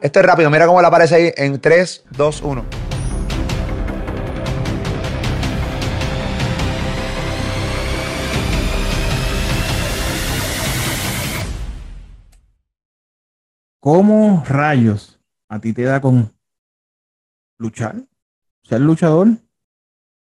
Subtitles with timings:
[0.00, 2.64] Esto es rápido, mira cómo le aparece ahí en 3, 2, 1.
[13.80, 15.18] ¿Cómo rayos
[15.48, 16.30] a ti te da con
[17.56, 17.94] luchar?
[18.64, 19.28] Ser luchador.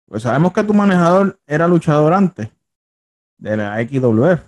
[0.05, 2.49] Pues sabemos que tu manejador era luchador antes
[3.37, 4.41] de la XWF.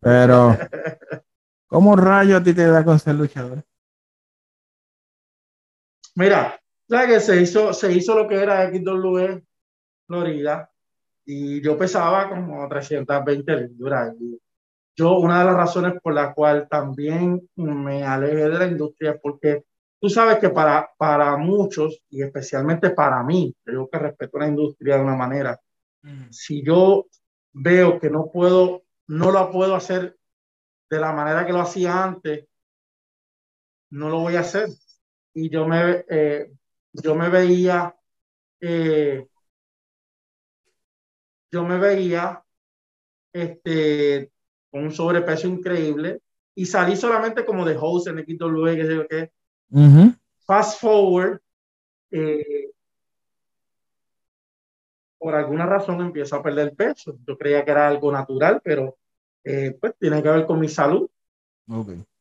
[0.00, 0.56] Pero,
[1.68, 3.62] ¿cómo rayos a ti te da con ser luchador?
[6.16, 9.40] Mira, ya que se hizo, se hizo lo que era XWF
[10.06, 10.68] Florida
[11.24, 14.16] y yo pesaba como 320 libras.
[14.96, 19.20] Yo, una de las razones por la cual también me alejé de la industria es
[19.22, 19.64] porque
[20.00, 24.96] tú sabes que para, para muchos, y especialmente para mí, yo que respeto la industria
[24.96, 25.60] de una manera,
[26.30, 27.06] si yo
[27.52, 30.17] veo que no puedo, no lo puedo hacer
[30.90, 32.46] de la manera que lo hacía antes,
[33.90, 34.68] no lo voy a hacer.
[35.34, 36.50] Y yo me, eh,
[36.92, 37.94] yo me veía,
[38.60, 39.26] eh,
[41.50, 42.42] yo me veía
[43.32, 44.32] este,
[44.70, 46.20] con un sobrepeso increíble
[46.54, 49.32] y salí solamente como de host en XW, que sé yo qué.
[50.46, 51.40] Fast forward,
[52.10, 52.70] eh,
[55.18, 57.18] por alguna razón empiezo a perder peso.
[57.26, 58.96] Yo creía que era algo natural, pero
[59.50, 61.08] eh, pues tiene que ver con mi salud,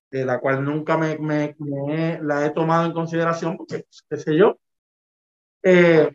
[0.09, 4.57] de la cual nunca me, me, la he tomado en consideración, porque qué sé yo.
[5.61, 6.09] Eh,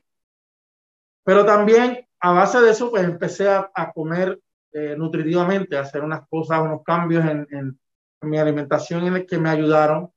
[1.22, 4.40] pero también a base de eso, pues empecé a, a comer
[4.72, 7.78] eh, nutritivamente, a hacer unas cosas, unos cambios en, en,
[8.22, 10.10] mi alimentación en el que me ayudaron.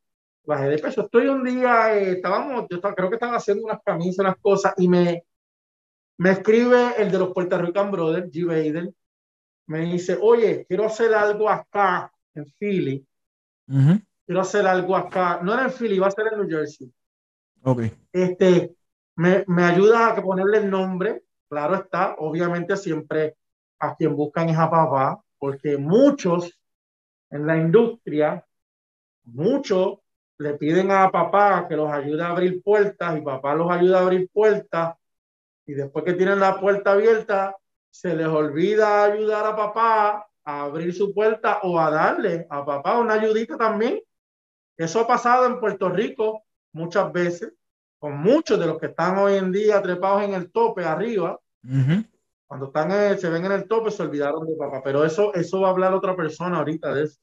[0.45, 1.01] Bajé de peso.
[1.01, 5.25] Estoy un día, estábamos, yo creo que estaba haciendo unas camisas, unas cosas, y me,
[6.17, 8.45] me escribe el de los Puerto Rican Brothers, G.
[8.45, 8.93] Bader,
[9.67, 13.05] me dice, oye, quiero hacer algo acá en Philly.
[14.25, 15.39] Quiero hacer algo acá.
[15.41, 16.91] No era en Philly, va a ser en New Jersey.
[17.63, 17.83] Ok.
[18.11, 18.75] Este,
[19.15, 21.23] me, me ayuda a ponerle el nombre.
[21.47, 23.35] Claro está, obviamente siempre
[23.79, 26.59] a quien buscan es a papá, porque muchos
[27.29, 28.45] en la industria,
[29.23, 29.99] muchos
[30.37, 34.01] le piden a papá que los ayude a abrir puertas y papá los ayuda a
[34.01, 34.95] abrir puertas
[35.65, 37.55] y después que tienen la puerta abierta,
[37.95, 42.99] se les olvida ayudar a papá a abrir su puerta o a darle a papá
[42.99, 44.01] una ayudita también.
[44.75, 47.53] Eso ha pasado en Puerto Rico muchas veces,
[47.97, 51.39] con muchos de los que están hoy en día trepados en el tope arriba.
[52.45, 54.81] Cuando están, se ven en el tope, se olvidaron de papá.
[54.83, 57.19] Pero eso, eso va a hablar otra persona ahorita de eso.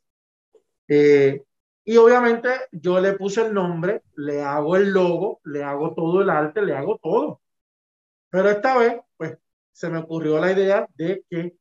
[0.89, 1.45] Eh,
[1.85, 6.31] y obviamente yo le puse el nombre, le hago el logo, le hago todo el
[6.31, 7.43] arte, le hago todo.
[8.31, 8.97] Pero esta vez,
[9.73, 11.57] se me ocurrió la idea de que,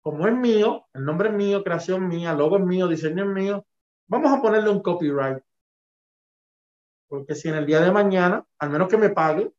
[0.00, 3.66] como es mío, el nombre es mío, creación mía, logo es mío, diseño es mío,
[4.06, 5.42] vamos a ponerle un copyright.
[7.08, 9.52] Porque si en el día de mañana, al menos que me pague,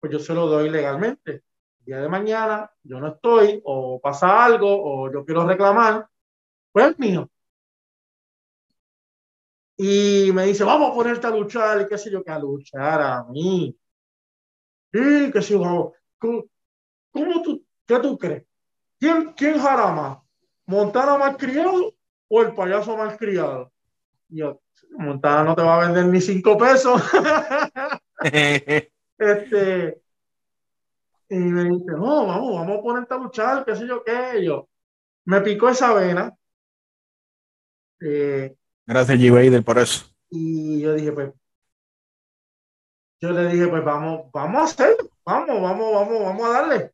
[0.00, 1.42] pues yo se lo doy legalmente.
[1.80, 6.08] El día de mañana yo no estoy, o pasa algo, o yo quiero reclamar,
[6.72, 7.30] pues es mío.
[9.78, 13.00] Y me dice, vamos a ponerte a luchar, y qué sé yo, que a luchar
[13.00, 13.76] a mí.
[14.92, 16.46] Sí, que si, ¿cómo,
[17.16, 18.44] cómo tú, qué tú crees?
[18.98, 20.22] ¿Quién, quién jarama?
[20.66, 21.94] ¿Montana más criado
[22.28, 23.72] o el payaso más criado?
[24.28, 24.60] yo,
[24.98, 27.00] Montana no te va a vender ni cinco pesos.
[29.18, 30.00] este,
[31.28, 34.44] y me dice, no, vamos, vamos a ponerte a luchar, qué sé yo qué.
[34.44, 34.68] yo,
[35.24, 36.34] me picó esa vena.
[38.00, 38.54] Eh,
[38.86, 39.32] Gracias, G.
[39.32, 40.06] Vader, por eso.
[40.30, 41.32] Y yo dije, pues,
[43.20, 46.92] yo le dije, pues vamos, vamos a hacerlo, vamos, vamos, vamos, vamos a darle.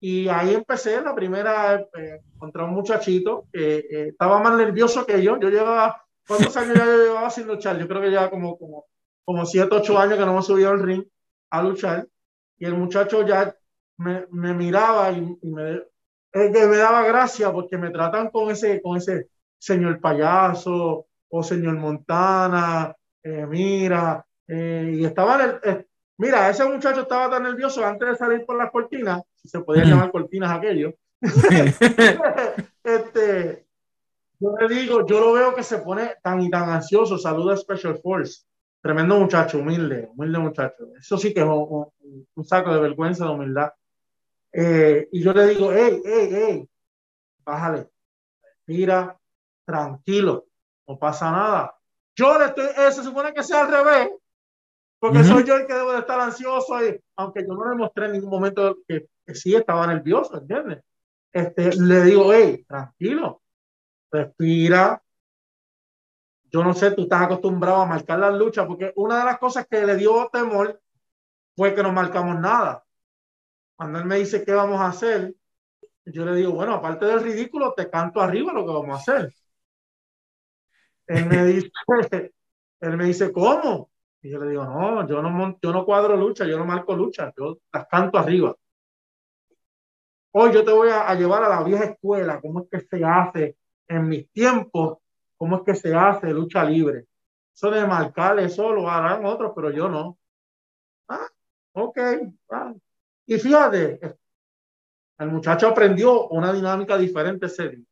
[0.00, 5.22] Y ahí empecé la primera eh, contra un muchachito que eh, estaba más nervioso que
[5.22, 5.38] yo.
[5.38, 7.78] Yo llevaba, ¿cuántos años ya yo llevaba sin luchar?
[7.78, 8.86] Yo creo que ya como, como,
[9.24, 11.04] como siete, ocho años que no me subía al ring
[11.50, 12.08] a luchar.
[12.58, 13.54] Y el muchacho ya
[13.98, 15.82] me, me miraba y, y me,
[16.32, 19.28] que me daba gracia porque me tratan con ese, con ese
[19.58, 25.86] señor payaso o señor Montana, eh, mira, eh, y estaba, eh,
[26.18, 29.84] mira, ese muchacho estaba tan nervioso antes de salir por las cortinas, si se podía
[29.84, 30.94] llamar cortinas aquello.
[32.84, 33.66] este,
[34.38, 37.18] yo le digo, yo lo veo que se pone tan y tan ansioso.
[37.18, 38.44] Saluda a Special Force.
[38.82, 40.88] Tremendo muchacho, humilde, humilde muchacho.
[40.98, 41.86] Eso sí que es un,
[42.34, 43.70] un saco de vergüenza, de humildad.
[44.52, 46.68] Eh, y yo le digo, hey, hey, hey,
[47.44, 47.88] bájale,
[48.66, 49.16] mira,
[49.64, 50.46] tranquilo,
[50.86, 51.76] no pasa nada.
[52.16, 54.10] Yo le estoy, se supone que sea al revés,
[54.98, 58.06] porque soy yo el que debo de estar ansioso, y, aunque yo no le mostré
[58.06, 60.82] en ningún momento que, que sí estaba nervioso, ¿entiendes?
[61.32, 63.42] Este, le digo, hey, tranquilo,
[64.10, 65.02] respira,
[66.52, 69.66] yo no sé, tú estás acostumbrado a marcar las luchas, porque una de las cosas
[69.68, 70.80] que le dio temor
[71.56, 72.84] fue que no marcamos nada.
[73.76, 75.34] Cuando él me dice qué vamos a hacer,
[76.04, 79.34] yo le digo, bueno, aparte del ridículo, te canto arriba lo que vamos a hacer.
[81.06, 81.70] Él me dice,
[82.80, 83.89] él me dice, ¿cómo?
[84.22, 87.32] Y yo le digo, no, yo no, yo no cuadro lucha, yo no marco lucha,
[87.36, 88.54] yo las canto arriba.
[90.32, 93.04] Hoy yo te voy a, a llevar a la vieja escuela, cómo es que se
[93.04, 93.56] hace
[93.88, 94.98] en mis tiempos,
[95.36, 97.06] cómo es que se hace lucha libre.
[97.54, 100.18] Eso de marcar, eso lo harán otros, pero yo no.
[101.08, 101.26] Ah,
[101.72, 101.98] ok.
[102.50, 102.74] Ah.
[103.26, 104.00] Y fíjate,
[105.18, 107.84] el muchacho aprendió una dinámica diferente ese día.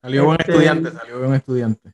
[0.00, 1.92] Salió buen Este- estudiante, salió buen estudiante.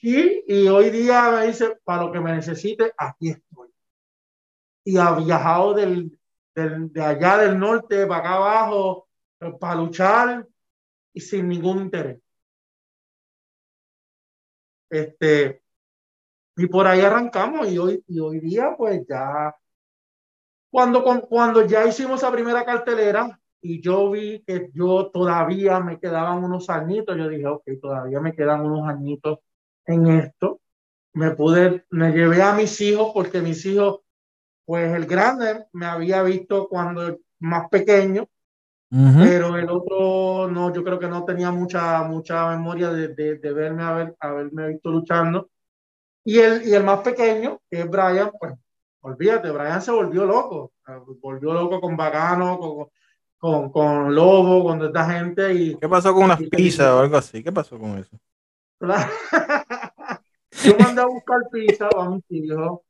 [0.00, 3.68] Sí, y hoy día me dice, para lo que me necesite, aquí estoy.
[4.84, 6.18] Y ha viajado del,
[6.54, 9.08] del- de allá del norte para acá abajo
[9.40, 10.46] eh, para luchar
[11.14, 12.20] y sin ningún interés.
[14.90, 15.62] Este,
[16.56, 19.54] y por ahí arrancamos y hoy, y hoy día pues ya,
[20.70, 26.44] cuando, cuando ya hicimos esa primera cartelera y yo vi que yo todavía me quedaban
[26.44, 29.38] unos añitos, yo dije, ok, todavía me quedan unos añitos
[29.88, 30.60] en esto.
[31.14, 34.00] Me pude, me llevé a mis hijos porque mis hijos,
[34.64, 38.28] pues el grande me había visto cuando más pequeño,
[38.90, 39.18] Ujú.
[39.20, 43.52] pero el otro no, yo creo que no tenía mucha, mucha memoria de, de, de
[43.52, 45.48] verme, haber, haberme visto luchando.
[46.24, 48.54] Y el, y el más pequeño, que es Brian, pues
[49.00, 52.86] olvídate, Brian se volvió loco, eh, volvió loco con Bacano, con,
[53.38, 57.16] con, con Lobo, con toda esta gente y ¿Qué pasó con unas pizzas o algo
[57.16, 57.42] así?
[57.42, 58.18] ¿Qué pasó con eso?
[60.50, 62.80] Yo mandé a buscar pizza a mis hijos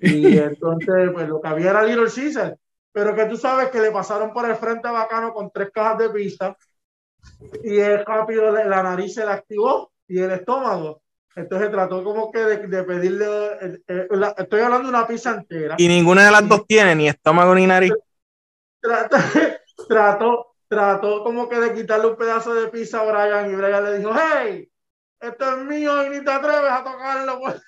[0.00, 2.56] y entonces pues lo que había era Little Caesar,
[2.92, 5.98] pero que tú sabes que le pasaron por el frente a Bacano con tres cajas
[5.98, 6.56] de pizza
[7.62, 11.02] y él rápido la nariz se le activó y el estómago.
[11.34, 13.26] Entonces trató como que de, de pedirle,
[13.60, 15.76] eh, eh, la- estoy hablando de una pizza entera.
[15.78, 17.92] Y ninguna de las dos tiene ni estómago ni nariz.
[18.80, 19.16] Trató,
[19.88, 23.98] trató, trató como que de quitarle un pedazo de pizza a Brian y Brian le
[23.98, 24.68] dijo, hey,
[25.22, 27.40] esto es mío y ni te atreves a tocarlo.
[27.40, 27.62] pues".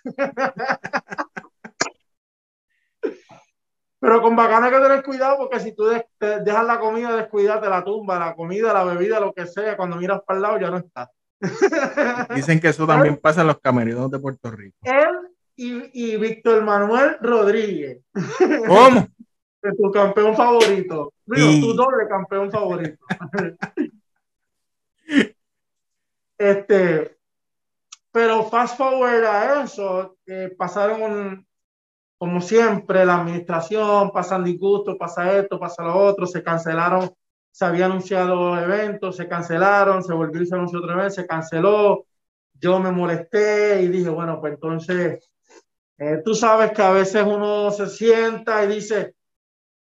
[4.01, 7.17] Pero con bacana hay que tener cuidado porque si tú de- te dejas la comida
[7.17, 10.43] descuidada, te la tumba, la comida, la bebida, lo que sea, cuando miras para el
[10.43, 11.11] lado ya no está.
[12.35, 14.77] Dicen que eso también pasa en los camerinos de Puerto Rico.
[14.83, 18.03] Él y, y Víctor Manuel Rodríguez,
[18.67, 19.07] ¿Cómo?
[19.62, 21.15] de tu campeón favorito.
[21.25, 23.03] Digo, Y- tu doble campeón favorito.
[26.39, 27.13] este,
[28.14, 31.46] pero fast forward a eso, eh, pasaron un-
[32.19, 37.12] como siempre, la administración, pasan disgustos, pasa esto, pasa lo otro, se cancelaron,
[37.50, 42.06] se había anunciado eventos, se cancelaron, se volvió y se anunció otra vez, se canceló.
[42.55, 45.28] Yo me molesté y dije, bueno, pues entonces,
[45.99, 49.16] eh, tú sabes que a veces uno se sienta y dice,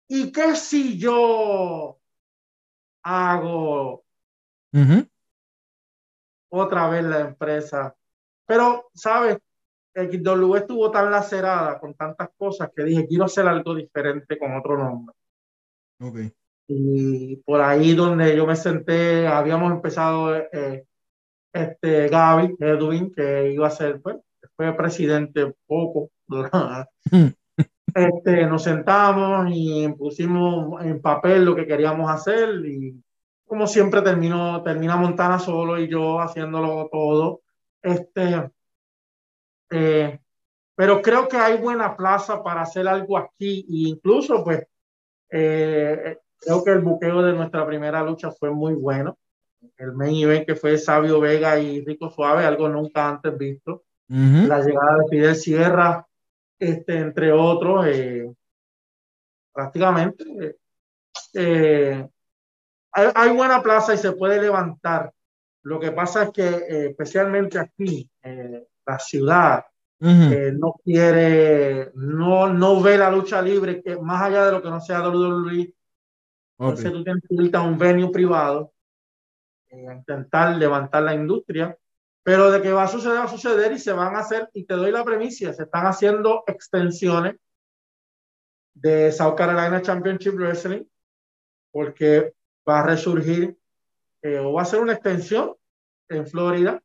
[0.10, 2.00] ¿y qué si yo
[3.04, 4.04] hago
[6.50, 7.96] otra vez la empresa?
[8.54, 9.40] Pero, ¿sabes?
[9.96, 14.78] XW estuvo tan lacerada con tantas cosas que dije, quiero hacer algo diferente con otro
[14.78, 15.16] nombre.
[16.00, 16.20] Ok.
[16.68, 20.86] Y por ahí donde yo me senté, habíamos empezado eh,
[21.52, 24.18] este Gaby, Edwin, que iba a ser, pues,
[24.56, 26.12] fue presidente poco.
[27.96, 33.02] este, nos sentamos y pusimos en papel lo que queríamos hacer y
[33.48, 37.43] como siempre terminó, termina Montana solo y yo haciéndolo todo.
[37.84, 38.52] Este,
[39.70, 40.20] eh,
[40.76, 44.66] pero creo que hay buena plaza para hacer algo aquí e incluso pues
[45.30, 49.18] eh, creo que el buqueo de nuestra primera lucha fue muy bueno.
[49.78, 53.84] El main event que fue Sabio Vega y Rico Suave, algo nunca antes visto.
[54.10, 54.48] Ujú.
[54.48, 56.06] La llegada de Fidel Sierra,
[56.60, 58.32] este, entre otros, eh,
[59.54, 60.24] prácticamente.
[60.40, 60.56] eh,
[61.36, 62.08] eh,
[62.92, 65.12] hay, hay buena plaza y se puede levantar.
[65.64, 69.66] Lo que pasa es que eh, especialmente aquí, eh, la ciudad,
[70.00, 70.34] Ujú.
[70.34, 74.70] eh, no quiere, no, no ve la lucha libre, que más allá de lo que
[74.70, 75.74] no sea WWE,
[76.60, 78.74] entonces tú tienes que irte a un venue privado,
[79.70, 81.78] eh, a intentar levantar la industria,
[82.22, 84.66] pero de que va a suceder, va a suceder y se van a hacer, y
[84.66, 87.36] te doy la premisa, se están haciendo extensiones
[88.74, 90.84] de South Carolina Championship Wrestling,
[91.72, 92.34] porque
[92.68, 93.58] va a resurgir,
[94.24, 95.54] eh, o va a ser una extensión
[96.10, 96.82] en Florida.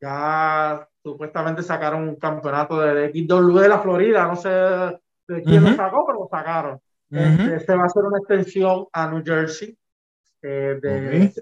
[0.00, 5.68] Ya supuestamente sacaron un campeonato de, XW de la Florida, no sé de quién lo
[5.68, 5.76] Ujú.
[5.76, 6.80] sacó, pero lo sacaron.
[7.10, 9.76] Este va a ser una extensión a New Jersey
[10.40, 11.32] eh, de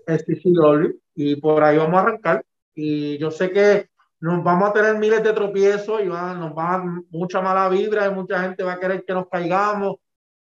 [1.14, 2.44] y por ahí vamos a arrancar.
[2.74, 3.88] Y yo sé que
[4.20, 8.06] nos vamos a tener miles de tropiezos y nos va a dar mucha mala vibra
[8.06, 9.96] y mucha gente va a querer que nos caigamos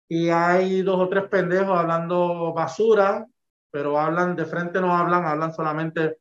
[0.08, 3.26] y hay dos o tres pendejos hablando basura,
[3.70, 6.18] pero hablan de frente, no hablan, hablan solamente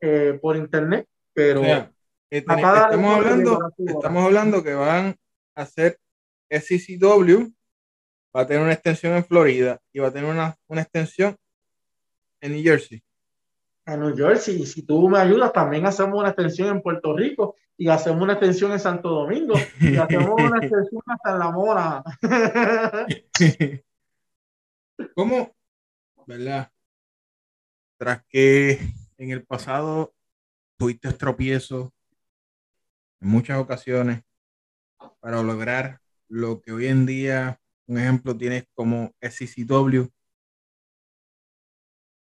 [0.00, 1.62] eh, por internet, pero...
[2.30, 2.64] estamos,
[3.16, 5.16] hablando, estamos hablando que van
[5.54, 5.98] a hacer
[6.50, 7.52] SCCW,
[8.36, 11.36] va a tener una extensión en Florida y va a tener una, una extensión
[12.40, 13.02] en New Jersey
[13.86, 14.62] en New Jersey.
[14.62, 18.34] Y si tú me ayudas, también hacemos una extensión en Puerto Rico y hacemos una
[18.34, 22.04] extensión en Santo Domingo y hacemos una extensión hasta en La Mora.
[25.14, 25.54] ¿Cómo?
[26.26, 26.70] ¿Verdad?
[27.96, 28.80] Tras que
[29.18, 30.14] en el pasado
[30.76, 31.90] tuviste tropiezos
[33.20, 34.22] en muchas ocasiones
[35.20, 40.08] para lograr lo que hoy en día, un ejemplo, tienes como SCCW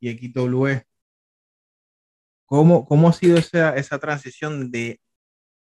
[0.00, 0.86] y XWE
[2.46, 5.00] ¿Cómo, cómo ha sido esa, esa transición de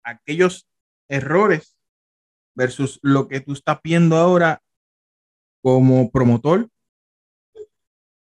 [0.03, 0.67] aquellos
[1.07, 1.77] errores
[2.53, 4.61] versus lo que tú estás viendo ahora
[5.61, 6.69] como promotor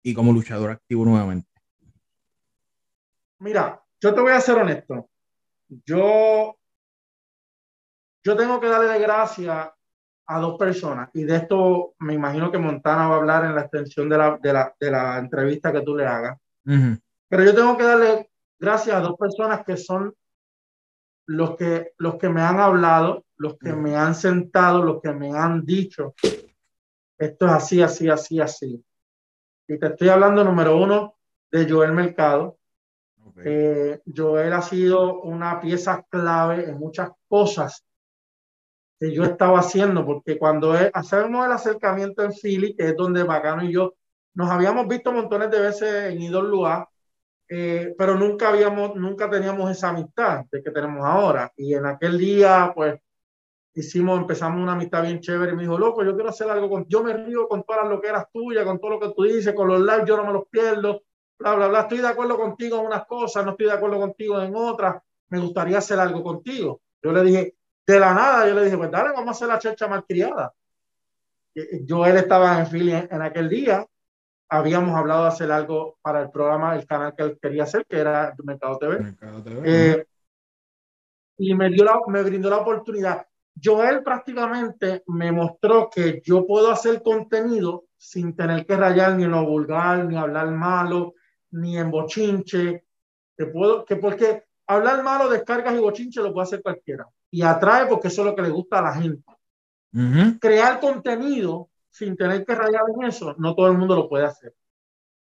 [0.05, 1.49] y como luchador activo nuevamente?
[3.39, 5.09] Mira, yo te voy a ser honesto.
[5.67, 6.55] Yo,
[8.23, 9.67] yo tengo que darle gracias
[10.27, 13.61] a dos personas y de esto me imagino que Montana va a hablar en la
[13.61, 16.39] extensión de la, de la, de la entrevista que tú le hagas.
[16.63, 20.13] Pero yo tengo que darle gracias a dos personas que son
[21.25, 25.35] los que, los que me han hablado, los que me han sentado, los que me
[25.35, 26.13] han dicho,
[27.17, 28.85] esto es así, así, así, así.
[29.67, 31.15] Y te estoy hablando, número uno,
[31.51, 32.57] de Joel Mercado.
[33.43, 37.83] Eh, Joel ha sido una pieza clave en muchas cosas
[38.99, 43.63] que yo estaba haciendo, porque cuando hacemos el acercamiento en Philly, que es donde Bacano
[43.63, 43.95] y yo
[44.35, 46.87] nos habíamos visto montones de veces en Idol Lugar,
[47.47, 51.51] eh, pero nunca habíamos, nunca teníamos esa amistad de que tenemos ahora.
[51.55, 52.99] Y en aquel día, pues,
[53.75, 56.87] hicimos, empezamos una amistad bien chévere y me dijo, loco, yo quiero hacer algo con,
[56.87, 59.67] yo me río con todas las loqueras tuyas, con todo lo que tú dices, con
[59.67, 61.03] los lives yo no me los pierdo,
[61.37, 64.41] bla, bla, bla, estoy de acuerdo contigo en unas cosas, no estoy de acuerdo contigo
[64.41, 66.81] en otras, me gustaría hacer algo contigo.
[67.03, 67.55] Yo le dije,
[67.85, 70.53] de la nada, yo le dije, pues dale, vamos a hacer la checha malcriada.
[71.83, 73.85] Yo, él estaba en Philly en aquel día,
[74.49, 77.97] habíamos hablado de hacer algo para el programa, el canal que él quería hacer, que
[77.97, 79.15] era Mercado TV.
[79.65, 80.05] Eh,
[81.37, 83.25] y me, dio la, me brindó la oportunidad.
[83.61, 89.31] Joel prácticamente me mostró que yo puedo hacer contenido sin tener que rayar ni en
[89.31, 91.13] lo vulgar, ni hablar malo,
[91.51, 92.83] ni en bochinche.
[93.37, 97.07] Que puedo, que porque hablar malo, descargas y bochinche lo puede hacer cualquiera.
[97.31, 99.23] Y atrae porque eso es lo que le gusta a la gente.
[100.39, 104.53] Crear contenido sin tener que rayar en eso, no todo el mundo lo puede hacer.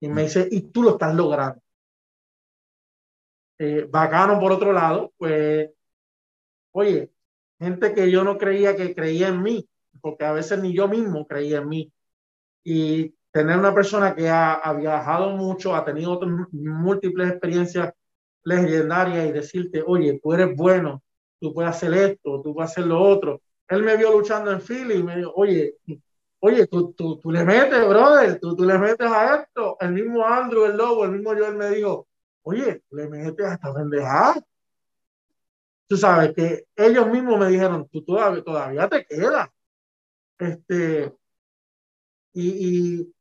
[0.00, 1.60] Y me dice, y tú lo estás logrando.
[3.58, 5.70] Eh, bacano, por otro lado, pues,
[6.72, 7.10] oye,
[7.58, 9.68] gente que yo no creía que creía en mí,
[10.00, 11.92] porque a veces ni yo mismo creía en mí.
[12.64, 16.20] Y tener una persona que ha, ha viajado mucho, ha tenido
[16.52, 17.92] múltiples experiencias
[18.44, 21.02] legendarias y decirte, oye, tú eres bueno,
[21.40, 23.40] tú puedes hacer esto, tú puedes hacer lo otro.
[23.68, 25.76] Él me vio luchando en Philly y me dijo, oye,
[26.40, 29.76] Oye, tú, tú, tú le metes, brother, tú, tú le metes a esto.
[29.80, 32.06] El mismo Andrew, el lobo, el mismo Joel me dijo,
[32.42, 34.36] oye, le metes a esta pendejada.
[35.86, 39.52] Tú sabes que ellos mismos me dijeron, tú todavía, todavía te queda.
[40.38, 41.12] Este,
[42.32, 43.14] y, y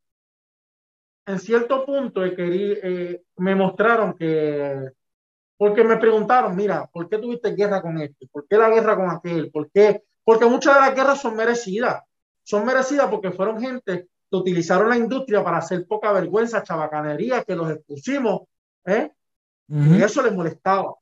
[1.25, 4.91] en cierto punto eh, me mostraron que,
[5.57, 8.27] porque me preguntaron, mira, ¿por qué tuviste guerra con este?
[8.27, 9.51] ¿Por qué la guerra con aquel?
[9.51, 10.03] ¿Por qué?
[10.23, 12.03] Porque muchas de las guerras son merecidas
[12.45, 17.55] son merecidas porque fueron gente que utilizaron la industria para hacer poca vergüenza, chabacanería, que
[17.55, 18.43] los expusimos,
[18.85, 19.11] ¿eh?
[19.67, 20.93] Y eso les molestaba.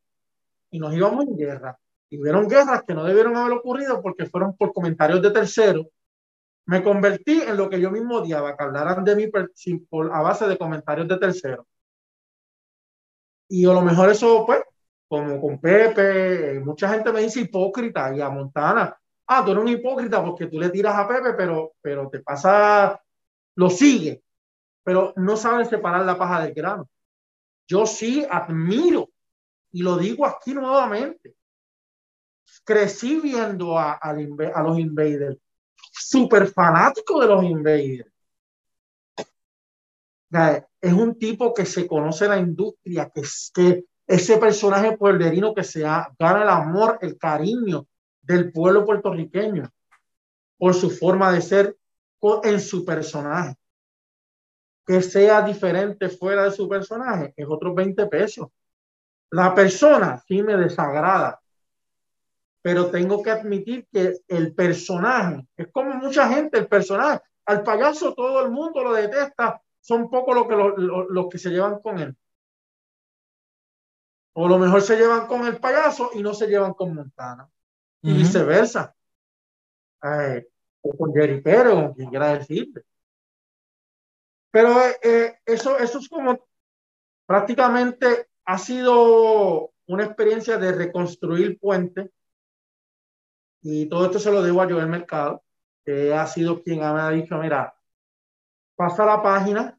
[0.74, 1.78] Y nos íbamos en guerra.
[2.10, 5.88] Y hubieron guerras que no debieron haber ocurrido porque fueron por comentarios de terceros.
[6.66, 9.32] Me convertí en lo que yo mismo odiaba, que hablaran de mí
[10.12, 11.66] a base de comentarios de terceros.
[13.48, 14.62] Y a lo mejor eso, pues,
[15.08, 19.70] como con Pepe, mucha gente me dice hipócrita y a Montana ah, tú eres un
[19.70, 23.02] hipócrita porque tú le tiras a Pepe, pero, pero te pasa,
[23.56, 24.24] lo sigue,
[24.84, 26.90] pero no sabes separar la paja del grano.
[27.68, 29.10] Yo sí admiro,
[29.74, 31.36] y lo digo aquí nuevamente,
[32.64, 34.00] crecí viendo a,
[34.64, 35.38] los invaders,
[35.76, 38.12] súper fanático de los invaders.
[40.80, 45.82] Es un tipo que se conoce la industria, que, que ese personaje pueblerino que se
[45.82, 47.88] gana el amor, el cariño
[48.22, 49.72] del pueblo puertorriqueño
[50.58, 51.78] por su forma de ser
[52.44, 53.56] en su personaje.
[54.86, 58.50] Que sea diferente fuera de su personaje es otros 20 pesos.
[59.34, 61.42] La persona sí me desagrada,
[62.62, 68.14] pero tengo que admitir que el personaje, es como mucha gente, el personaje, al payaso
[68.14, 70.56] todo el mundo lo detesta, son pocos los que,
[71.10, 72.16] los que se llevan con él.
[74.34, 77.50] O lo mejor se llevan con el payaso y no se llevan con Montana.
[78.04, 78.96] Y viceversa.
[80.84, 82.84] o con Jerry Pérez, o quien quiera decirte.
[84.52, 86.48] Pero eh, eh, eso, eso es como
[87.26, 92.10] prácticamente ha sido una experiencia de reconstruir puentes.
[93.62, 95.44] Y todo esto se lo debo a Joel Mercado,
[95.86, 97.74] que ha sido quien me ha dicho, mira,
[98.76, 99.78] pasa la página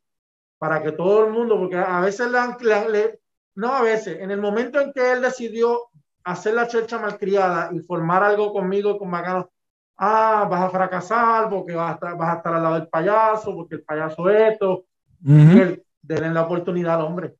[0.59, 3.21] para que todo el mundo, porque a veces le, le,
[3.55, 5.91] no a veces, en el momento en que él decidió
[6.25, 9.51] hacer la chercha malcriada y formar algo conmigo con Macano,
[9.99, 13.55] ah, vas a fracasar porque vas a estar, vas a estar al lado del payaso,
[13.55, 14.87] porque el payaso esto,
[15.21, 17.35] denle la oportunidad al hombre,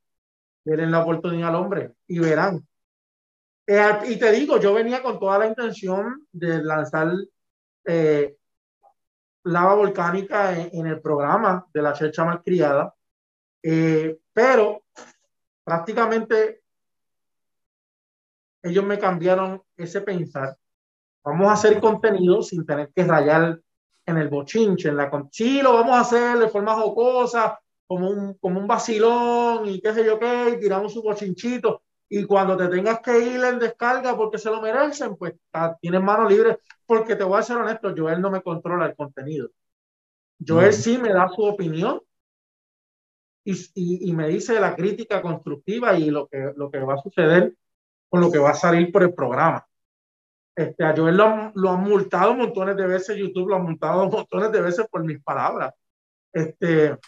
[0.65, 2.67] denle la oportunidad al hombre y verán.
[3.67, 7.13] Eh, y te digo, yo venía con toda la intención de lanzar
[7.87, 8.37] eh,
[9.45, 12.95] lava volcánica en, el programa de la chercha malcriada,
[13.63, 14.85] eh, pero
[15.63, 16.63] prácticamente
[18.63, 20.57] ellos me cambiaron ese pensar.
[21.23, 23.61] Vamos a hacer contenido sin tener que rayar
[24.07, 28.35] en el bochinche, en la sí, lo vamos a hacer de forma jocosa, como un,
[28.35, 31.83] como un vacilón y qué sé yo qué, y tiramos su bochinchito.
[32.09, 35.35] Y cuando te tengas que ir en descarga porque se lo merecen, pues
[35.81, 36.59] tienes mano libre.
[36.87, 39.49] Porque te voy a ser honesto, Joel no me controla el contenido.
[40.47, 42.01] Joel sí me da su opinión
[43.45, 47.55] y, y, me dice la crítica constructiva y lo que, lo que va a suceder
[48.09, 49.67] con lo que va a salir por el programa.
[50.57, 54.53] Este, a Joel lo, lo han multado montones de veces, YouTube lo ha multado montones
[54.53, 55.75] de veces por mis palabras.
[56.33, 56.99] Este,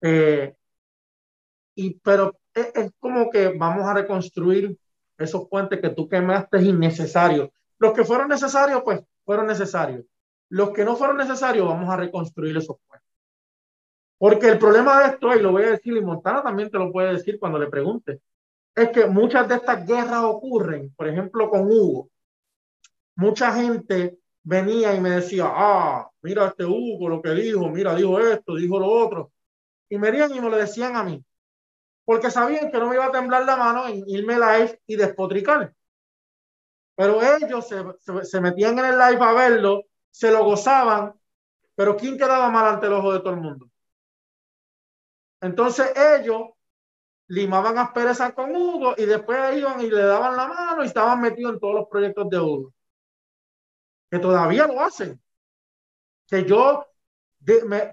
[0.00, 0.54] eh,
[1.74, 4.76] y, pero es, como que vamos a reconstruir
[5.16, 7.50] esos puentes que tú quemaste innecesarios.
[7.78, 10.04] Los que fueron necesarios, pues fueron necesarios.
[10.48, 13.08] Los que no fueron necesarios, vamos a reconstruir esos puentes.
[14.18, 16.90] Porque el problema de esto, y lo voy a decir, y Montana también te lo
[16.90, 18.20] puede decir cuando le pregunte,
[18.74, 22.10] es que muchas de estas guerras ocurren, por ejemplo, con Hugo.
[23.16, 28.18] Mucha gente venía y me decía, ah, mira este Hugo, lo que dijo, mira, dijo
[28.18, 29.32] esto, dijo lo otro.
[29.88, 31.24] Y me y me lo decían a mí.
[32.04, 35.74] Porque sabían que no me iba a temblar la mano en irme live y despotricar.
[36.94, 41.14] Pero ellos se, se, se metían en el live a verlo, se lo gozaban,
[41.74, 43.70] pero ¿quién quedaba mal ante el ojo de todo el mundo?
[45.40, 46.48] Entonces ellos
[47.28, 51.54] limaban asperezas con Hugo y después iban y le daban la mano y estaban metidos
[51.54, 52.74] en todos los proyectos de Hugo.
[54.10, 55.20] Que todavía lo hacen.
[56.26, 56.87] Que yo,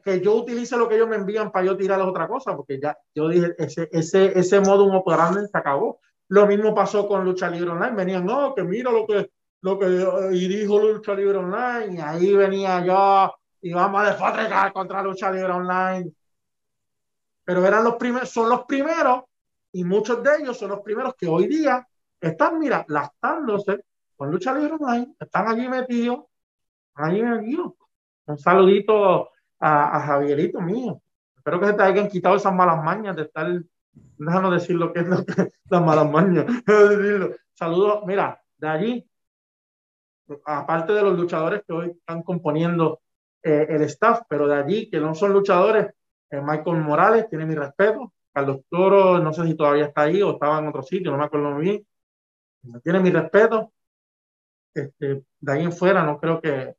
[0.03, 2.97] que yo utilice lo que ellos me envían para yo tirarles otra cosa, porque ya
[3.13, 5.99] yo dije, ese, ese, ese modo un operandi se acabó.
[6.27, 7.95] Lo mismo pasó con Lucha Libre Online.
[7.95, 9.85] Venían, no, que mira lo que, lo que
[10.33, 11.95] y dijo Lucha Libre Online.
[11.95, 16.11] Y ahí venía yo y vamos a desfatricar contra Lucha Libre Online
[17.45, 19.23] pero eran los primeros, son los primeros
[19.71, 21.87] y muchos de ellos son los primeros que hoy día
[22.19, 26.25] están, mira, lastándose con lucha libre online, están allí metidos,
[26.95, 27.73] allí metidos.
[28.25, 31.01] Un saludito a, a, Javierito mío.
[31.35, 33.47] Espero que se te hayan quitado esas malas mañas de estar,
[34.17, 36.45] déjanos decir lo que es lo que, las malas mañas.
[37.53, 39.09] Saludos, mira, de allí,
[40.45, 43.01] aparte de los luchadores que hoy están componiendo
[43.43, 45.93] eh, el staff, pero de allí que no son luchadores,
[46.31, 48.11] eh, Michael Morales, tiene mi respeto.
[48.33, 51.25] Carlos Toro, no sé si todavía está ahí o estaba en otro sitio, no me
[51.25, 51.87] acuerdo muy bien.
[52.83, 53.71] Tiene mi respeto.
[54.73, 56.75] Este, de ahí en fuera, no creo que.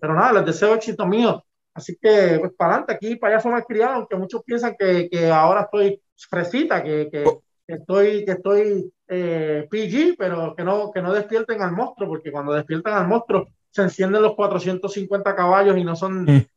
[0.00, 1.44] Pero nada, les deseo éxito mío.
[1.74, 5.62] Así que, pues para adelante, aquí payaso más criado, aunque muchos piensan que, que ahora
[5.62, 7.24] estoy fresita, que, que,
[7.66, 12.32] que estoy, que estoy eh, PG, pero que no, que no despierten al monstruo, porque
[12.32, 16.48] cuando despiertan al monstruo se encienden los 450 caballos y no son eh,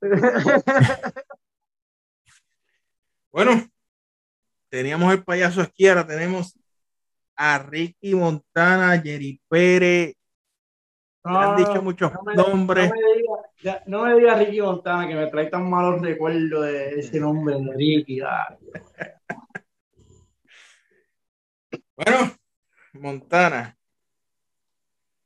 [3.30, 3.52] bueno,
[4.68, 6.58] teníamos el payaso aquí, ahora tenemos
[7.36, 10.14] a Ricky Montana, Jerry Pérez.
[11.22, 12.90] No, han dicho muchos no me, nombres.
[13.86, 17.72] No me, diga, Ricky Montana, que me trae tan malos recuerdos de ese nombre de
[17.74, 18.20] Ricky.
[21.96, 22.32] bueno,
[22.94, 23.76] Montana.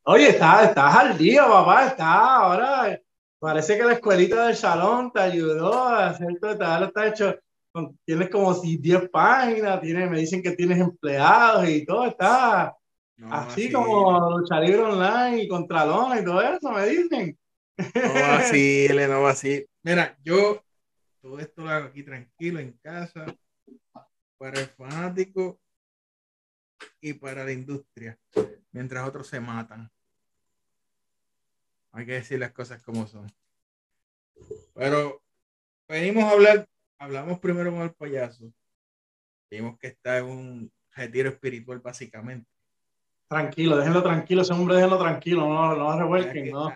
[0.02, 3.00] Oye, estás, estás al día, papá, está ahora
[3.44, 7.38] Parece que la escuelita del salón te ayudó a hacer todo, lo está hecho,
[8.06, 12.74] tienes como 10 páginas, tienes, me dicen que tienes empleados y todo, está
[13.30, 17.38] así, como lucha libre online y contralón y todo eso, me dicen.
[17.76, 19.66] No así, no va así.
[19.82, 20.62] Mira, yo
[21.20, 23.26] todo esto lo hago aquí tranquilo en casa.
[24.44, 25.58] para el fanático
[27.00, 28.18] y para la industria,
[28.72, 29.90] mientras otros se matan.
[31.92, 33.26] Hay que decir las cosas como son.
[34.74, 35.22] Pero
[35.88, 38.52] venimos a hablar, hablamos primero con el payaso.
[39.50, 42.50] Vimos que está en un retiro espiritual básicamente.
[43.34, 46.72] Tranquilo, déjenlo tranquilo, ese hombre déjenlo tranquilo, no, no revuelquen, no.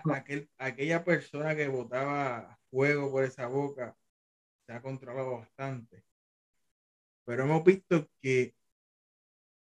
[0.57, 3.95] aquella persona que botaba fuego por esa boca
[4.65, 6.03] se ha controlado bastante.
[7.23, 8.53] Pero hemos visto que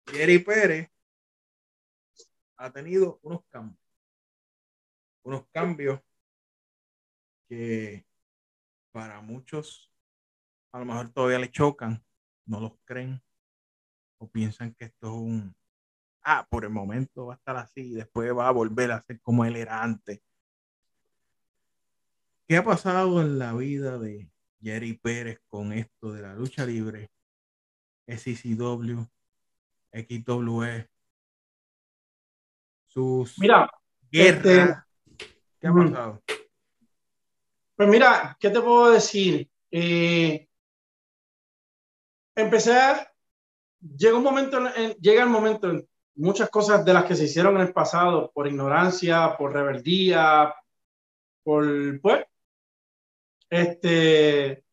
[0.06, 0.90] Jerry Pérez
[2.58, 3.80] ha tenido unos cambios.
[5.22, 5.98] Unos cambios
[7.48, 8.04] que
[8.90, 9.90] para muchos
[10.72, 12.04] a lo mejor todavía le chocan,
[12.44, 13.22] no los creen
[14.18, 15.61] o piensan que esto es un,
[16.24, 19.20] ah, por el momento va a estar así y después va a volver a ser
[19.20, 20.20] como él era antes.
[22.46, 24.30] ¿Qué ha pasado en la vida de
[24.60, 27.10] Jerry Pérez con esto de la lucha libre?
[28.06, 29.06] SCW,
[29.92, 30.88] XWE,
[32.86, 33.70] sus Mira,
[34.10, 34.46] guerras.
[34.46, 35.26] Este,
[35.60, 36.22] ¿Qué ha pasado?
[37.76, 39.48] Pues mira, ¿qué te puedo decir?
[39.70, 40.48] Eh,
[42.34, 42.72] empecé
[43.82, 44.60] llega un momento,
[45.00, 48.46] llega el momento en muchas cosas de las que se hicieron en el pasado por
[48.46, 50.54] ignorancia, por rebeldía,
[51.42, 52.24] por, pues,
[53.50, 54.64] este,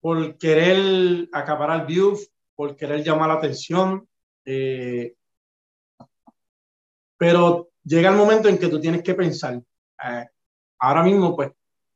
[0.00, 4.08] por querer acaparar views, por querer llamar la atención.
[4.44, 5.14] Eh,
[7.16, 9.54] pero llega el momento en que tú tienes que pensar.
[9.54, 10.26] Eh,
[10.78, 11.50] ahora mismo, pues,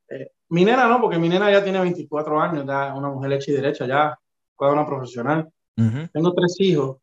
[0.09, 3.51] eh, mi nena no, porque mi nena ya tiene 24 años, ya una mujer hecha
[3.51, 4.19] y derecha, ya
[4.55, 5.51] juega una profesional.
[5.75, 6.99] Tengo tres hijos.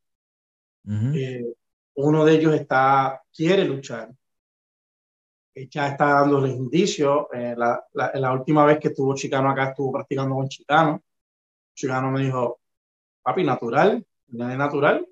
[0.84, 4.12] Uno de ellos está, quiere luchar.
[5.54, 7.28] Ya está dando los indicios.
[7.32, 11.04] la, la, última vez que estuvo Chicano acá, estuvo practicando con Chicano.
[11.76, 12.62] Chicano me dijo,
[13.22, 15.06] papi, natural, es natural.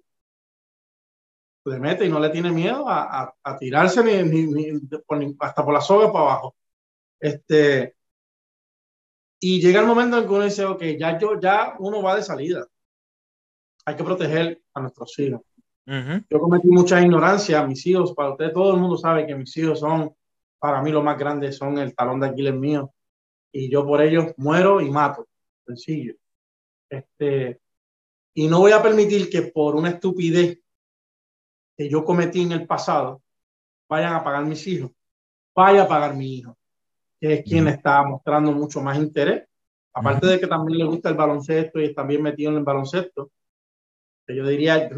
[1.66, 5.82] Se mete y no le tiene miedo a, a, tirarse ni, ni, hasta por la
[5.82, 6.56] soga para abajo.
[7.20, 7.96] Este,
[9.40, 12.24] y llega el momento en que uno dice, ok, ya, yo, ya uno va de
[12.24, 12.66] salida.
[13.86, 15.42] Hay que proteger a nuestros hijos.
[15.86, 17.66] Yo cometí mucha ignorancia.
[17.66, 20.14] Mis hijos, para usted, todo el mundo sabe que mis hijos son,
[20.60, 22.94] para mí, lo más grande, son el talón de Aquiles mío.
[23.52, 25.28] Y yo por ellos muero y mato.
[25.66, 26.16] Sencillo.
[26.90, 27.60] Este,
[28.34, 30.60] y no voy a permitir que por una estupidez
[31.78, 33.22] que yo cometí en el pasado
[33.88, 34.92] vayan a pagar mis hijos.
[35.56, 36.58] Vaya a pagar mi hijo,
[37.20, 39.48] que es quien está mostrando mucho más interés.
[39.94, 43.32] Aparte de que también le gusta el baloncesto y está bien metido en el baloncesto,
[44.26, 44.90] que yo diría,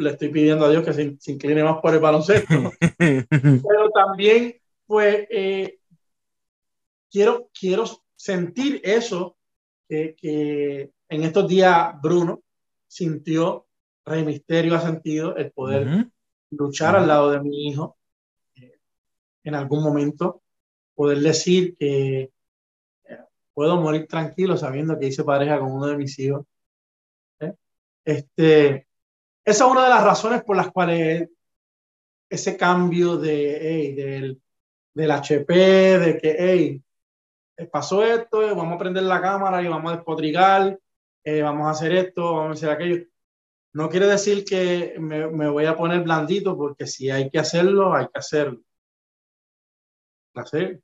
[0.00, 2.72] le estoy pidiendo a Dios que se, incline más por el baloncesto.
[2.98, 5.78] Pero también, pues, eh,
[7.10, 7.84] quiero, quiero
[8.16, 9.36] sentir eso
[9.88, 12.42] que, en estos días Bruno
[12.86, 13.66] sintió,
[14.04, 16.08] Rey Misterio ha sentido el poder
[16.50, 17.96] luchar al lado de mi hijo
[18.56, 18.78] eh,
[19.44, 20.42] en algún momento,
[20.94, 22.30] poder decir que
[23.04, 23.18] eh,
[23.54, 26.46] puedo morir tranquilo sabiendo que hice pareja con uno de mis hijos.
[27.40, 27.54] ¿eh?
[28.04, 28.86] Este,
[29.44, 31.28] esa es una de las razones por las cuales
[32.28, 34.42] ese cambio de, del,
[34.94, 36.82] del HP, de que, hey,
[37.56, 40.78] eh, pasó esto, eh, vamos a prender la cámara y vamos a despotricar,
[41.24, 43.06] eh, vamos a hacer esto, vamos a hacer aquello.
[43.72, 48.06] No quiere decir que me, voy a poner blandito, porque si hay que hacerlo, hay
[48.06, 48.60] que hacerlo.
[50.34, 50.80] Hacer.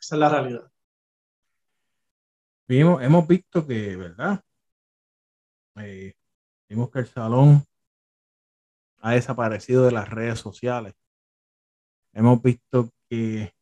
[0.00, 0.70] Esa es la realidad.
[2.68, 4.40] Vimos, hemos visto que, ¿verdad?
[5.74, 7.64] Vimos que el salón
[9.00, 10.94] ha desaparecido de las redes sociales.
[12.12, 13.52] Hemos visto que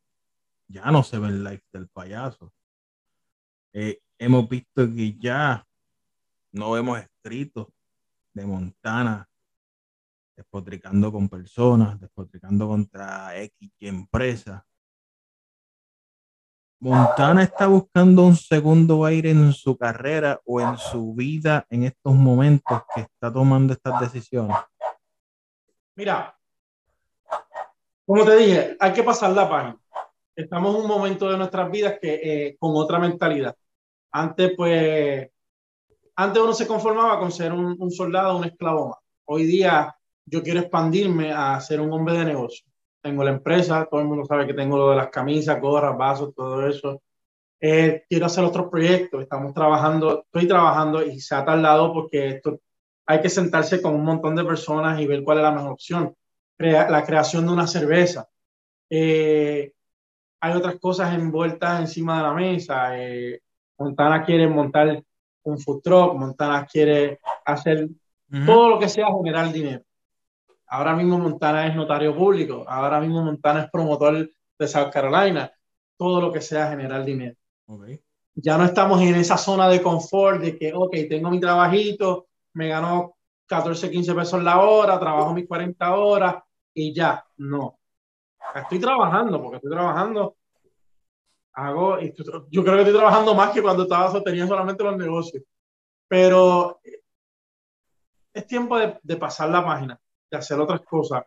[0.67, 2.53] ya no se ve el live del payaso.
[3.73, 5.65] Eh, hemos visto que ya
[6.51, 7.67] no vemos escritos
[8.33, 9.27] de Montana
[10.35, 14.65] despotricando con personas, despotricando contra X empresa.
[16.83, 22.13] Montana está buscando un segundo aire en su carrera o en su vida en estos
[22.13, 24.57] momentos que está tomando estas decisiones.
[25.95, 26.35] Mira,
[28.05, 29.77] como te dije, hay que pasar la página
[30.35, 33.55] estamos en un momento de nuestras vidas que eh, con otra mentalidad.
[34.11, 35.29] Antes, pues,
[36.15, 38.97] antes uno se conformaba con ser un, un, soldado, un esclavo.
[39.25, 42.65] Hoy día yo quiero expandirme a ser un hombre de negocio.
[43.03, 46.33] Tengo la empresa, todo el mundo sabe que tengo lo de las camisas, gorras, vasos,
[46.33, 47.01] todo eso.
[47.59, 52.59] Eh, quiero hacer otros proyectos, estamos trabajando, estoy trabajando y se ha tardado porque esto
[53.05, 56.15] hay que sentarse con un montón de personas y ver cuál es la mejor opción.
[56.57, 58.29] la creación de una cerveza.
[58.89, 59.73] Eh,
[60.39, 62.97] hay otras cosas envueltas encima de la mesa.
[62.97, 63.41] Eh,
[63.77, 65.03] Montana quiere montar
[65.43, 67.89] un food truck, Montana quiere hacer
[68.45, 69.83] todo lo que sea generar dinero.
[70.73, 75.53] Ahora mismo Montana es notario público, ahora mismo Montana es promotor de South Carolina,
[75.95, 77.35] todo lo que sea generar dinero.
[78.33, 82.69] Ya no estamos en esa zona de confort de que, ok, tengo mi trabajito, me
[82.69, 87.23] gano 14, 15 pesos la hora, trabajo mis 40 horas y ya.
[87.37, 87.77] No.
[88.55, 90.37] Estoy trabajando, porque estoy trabajando.
[91.53, 95.43] Hago, yo creo que estoy trabajando más que cuando estaba tenía solamente los negocios.
[96.07, 96.79] Pero
[98.33, 99.99] es tiempo de, de pasar la página,
[100.37, 101.23] de hacer otras cosas.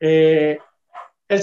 [0.00, 0.58] Eh,
[1.28, 1.40] el,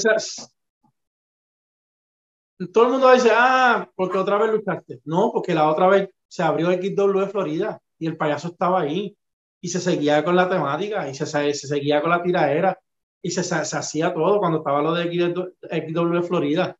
[2.73, 5.01] todo el mundo dice, ah, porque otra vez luchaste.
[5.05, 9.17] No, porque la otra vez se abrió XW de Florida y el payaso estaba ahí
[9.61, 12.77] y se seguía con la temática y se, se seguía con la tiraera
[13.21, 16.77] y se, se, hacía todo cuando estaba lo de XW de Florida.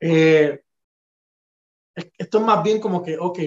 [0.00, 0.60] Eh,
[2.18, 3.38] esto es más bien como que, ok,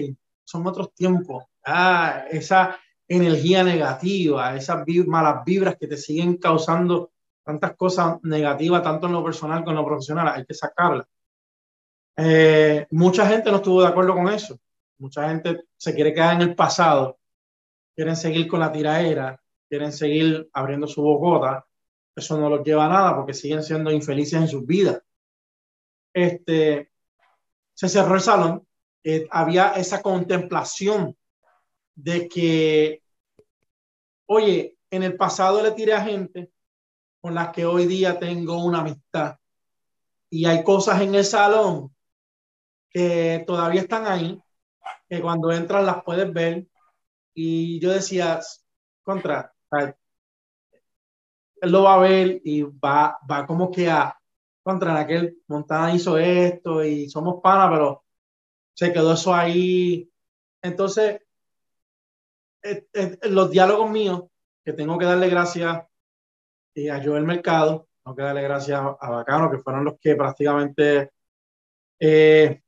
[0.44, 1.44] son otros tiempos.
[1.64, 7.12] Ah, esa energía negativa, esas malas vibras que te siguen causando
[7.44, 11.06] tantas cosas negativas, tanto en lo personal como en lo profesional, hay que sacarlas.
[12.16, 14.58] Eh, mucha gente no estuvo de acuerdo con eso.
[14.98, 17.18] Mucha gente se quiere quedar en el pasado,
[17.94, 21.66] quieren seguir con la tiraera, quieren seguir abriendo su bocota.
[22.16, 25.02] Eso no los lleva a nada porque siguen siendo infelices en sus vidas.
[26.12, 26.92] Este,
[27.74, 28.66] se cerró el salón,
[29.02, 31.16] eh, había esa contemplación
[31.94, 33.02] de que,
[34.26, 36.50] oye, en el pasado le tiré a gente
[37.20, 39.36] con las que hoy día tengo una amistad
[40.30, 41.94] y hay cosas en el salón
[42.90, 44.40] que todavía están ahí,
[45.08, 46.66] que cuando entran las puedes ver.
[47.34, 48.40] Y yo decía,
[49.02, 49.52] contra,
[51.60, 54.16] él lo va a ver y va, va como que a,
[54.62, 58.04] contra aquel Montana hizo esto y somos panas, pero
[58.74, 60.10] se quedó eso ahí.
[60.62, 61.20] Entonces,
[63.30, 64.24] los diálogos míos,
[64.64, 65.84] que tengo que darle gracias
[66.74, 71.12] eh, a Joel Mercado, tengo que darle gracias a Bacano, que fueron los que prácticamente
[72.00, 72.62] eh,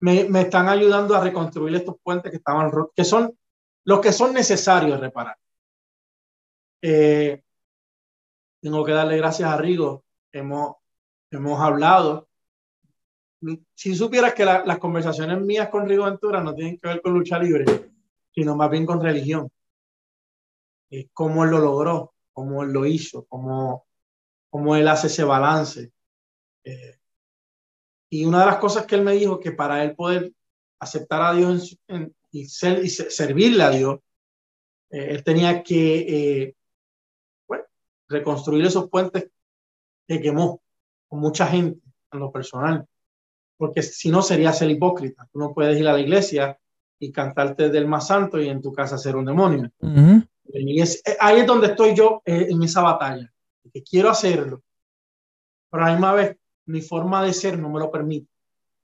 [0.00, 3.36] me, están ayudando a reconstruir estos puentes que estaban que son
[3.84, 5.36] los que son necesarios reparar.
[6.82, 7.42] Eh,
[8.60, 10.04] tengo que darle gracias a Rigo.
[10.32, 10.76] Hemos,
[11.30, 12.28] hemos hablado.
[13.74, 17.38] Si supieras que las conversaciones mías con Rigo Ventura no tienen que ver con lucha
[17.38, 17.64] libre,
[18.34, 19.50] sino más bien con religión.
[20.90, 23.86] Es cómo él lo logró, cómo él lo hizo, cómo,
[24.48, 25.92] cómo él hace ese balance.
[26.64, 26.98] Eh,
[28.10, 30.32] y una de las cosas que él me dijo que para él poder
[30.80, 31.78] aceptar a Dios
[32.32, 34.00] y, ser, y servirle a Dios,
[34.90, 36.56] eh, él tenía que eh,
[37.46, 37.64] bueno,
[38.08, 39.30] reconstruir esos puentes
[40.08, 40.60] que quemó
[41.06, 41.80] con mucha gente
[42.12, 42.86] en lo personal.
[43.56, 45.28] Porque si no sería ser hipócrita.
[45.32, 46.58] Tú no puedes ir a la iglesia
[47.00, 49.72] y cantarte del más santo y en tu casa ser un demonio.
[50.52, 53.32] Y es, eh, ahí es donde estoy yo en esa batalla.
[53.72, 54.62] Que quiero hacerlo.
[55.70, 56.36] Pero a la misma vez
[56.66, 58.28] mi forma de ser no me lo permite.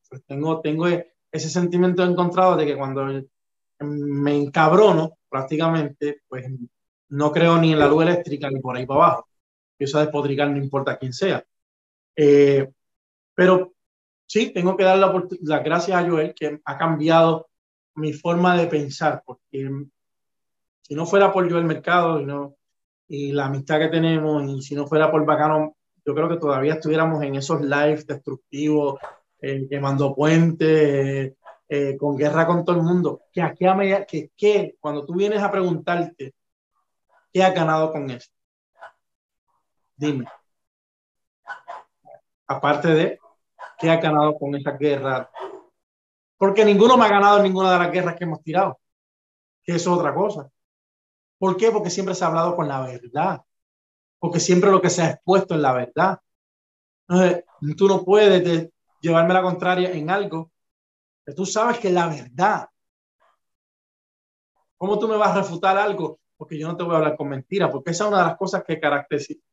[0.08, 3.06] Pues tengo, tengo ese sentimiento encontrado de que cuando
[3.80, 6.46] me encabrono prácticamente, pues
[7.10, 9.28] no creo ni en la luz eléctrica ni por ahí para abajo.
[9.78, 11.44] Eso de podrigar no importa quién sea.
[12.14, 12.66] Eh,
[13.34, 13.74] pero
[14.26, 17.48] sí, tengo que dar las gracias a Joel que ha cambiado
[17.96, 19.68] mi forma de pensar, porque
[20.82, 22.56] si no fuera por Joel Mercado y, no,
[23.08, 26.74] y la amistad que tenemos, y si no fuera por Bacano yo creo que todavía
[26.74, 29.00] estuviéramos en esos lives destructivos,
[29.40, 31.34] eh, quemando puentes,
[31.68, 33.22] eh, con guerra con todo el mundo.
[33.32, 36.32] Que aquí a medida, que, que cuando tú vienes a preguntarte,
[37.32, 38.32] ¿qué has ganado con esto?
[39.96, 40.26] Dime.
[42.46, 43.18] Aparte de,
[43.78, 45.28] ¿qué has ganado con esa guerra?
[46.38, 48.78] Porque ninguno me ha ganado en ninguna de las guerras que hemos tirado.
[49.62, 50.50] Que es otra cosa.
[51.38, 51.70] ¿Por qué?
[51.70, 53.42] Porque siempre se ha hablado con la verdad
[54.18, 56.20] porque siempre lo que se ha expuesto es la verdad.
[57.08, 57.44] Entonces,
[57.76, 58.70] tú no puedes
[59.00, 60.50] llevarme la contraria en algo
[61.24, 62.68] que tú sabes que es la verdad.
[64.76, 66.20] ¿Cómo tú me vas a refutar algo?
[66.36, 68.36] Porque yo no te voy a hablar con mentiras, porque esa es una de las
[68.36, 68.80] cosas que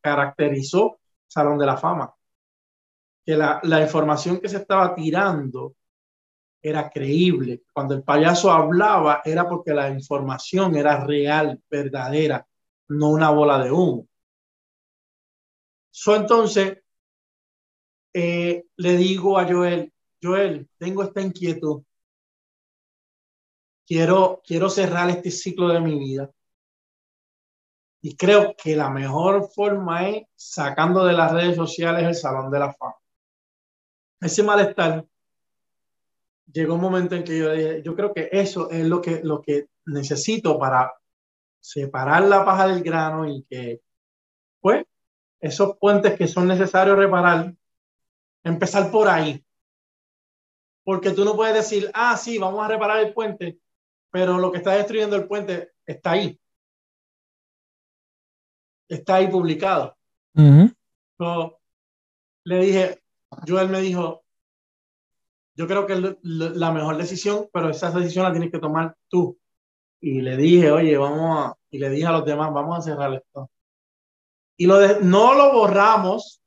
[0.02, 2.14] caracterizó Salón de la Fama.
[3.26, 5.76] Que la información que se estaba tirando
[6.64, 7.64] era creíble.
[7.74, 12.48] Cuando el payaso hablaba era porque la información era real, verdadera,
[12.88, 14.08] no una bola de humo.
[15.92, 16.80] So, entonces,
[18.14, 21.84] eh, le digo a Joel, Joel, tengo esta inquietud.
[23.86, 26.32] Quiero, quiero cerrar este ciclo de mi vida.
[28.02, 32.60] Y creo que la mejor forma es sacando de las redes sociales el Salón de
[32.60, 32.96] la Fama.
[34.22, 35.06] ese malestar,
[36.52, 39.42] llegó un momento en que yo dije, yo creo que eso es lo que, lo
[39.42, 40.94] que necesito para
[41.60, 43.82] separar la paja del grano y que,
[44.60, 44.86] pues,
[45.40, 47.54] esos puentes que son necesarios reparar,
[48.44, 49.44] empezar por ahí.
[50.84, 53.60] Porque tú no puedes decir, ah, sí, vamos a reparar el puente,
[54.10, 56.40] pero lo que está destruyendo el puente está ahí.
[58.88, 59.98] Está ahí publicado.
[62.46, 63.02] le dije,
[63.48, 64.23] Joel me dijo,
[65.56, 69.38] yo creo que es la mejor decisión, pero esa decisión la tienes que tomar tú.
[70.02, 73.14] Y le dije, oye, vamos a, y le dije a los demás, vamos a cerrar
[73.14, 73.50] esto.
[74.58, 76.42] Y lo de, no lo borramos,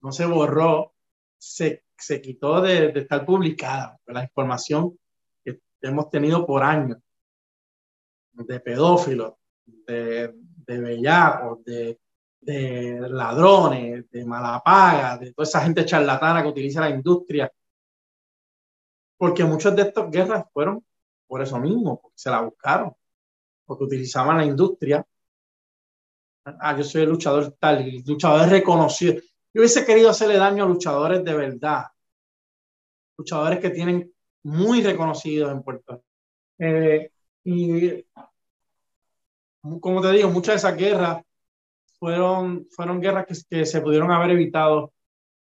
[0.00, 0.94] no se borró,
[1.38, 4.98] se, se quitó de, de, estar publicada la información
[5.44, 6.98] que hemos tenido por años
[8.32, 12.00] de pedófilos, de, de bellacos, de,
[12.40, 17.50] de ladrones, de malapagas, de toda esa gente charlatana que utiliza la industria.
[19.24, 20.84] Porque muchas de estas guerras fueron
[21.26, 22.94] por eso mismo, porque se la buscaron,
[23.64, 25.02] porque utilizaban la industria.
[26.44, 29.14] Ah, yo soy el luchador tal, el luchador reconocido.
[29.14, 31.84] Yo hubiese querido hacerle daño a luchadores de verdad,
[33.16, 36.04] luchadores que tienen muy reconocidos en Puerto Rico.
[36.58, 37.10] Eh,
[37.44, 38.04] y
[39.80, 41.24] como te digo, muchas de esas guerras
[41.98, 44.92] fueron, fueron guerras que, que se pudieron haber evitado.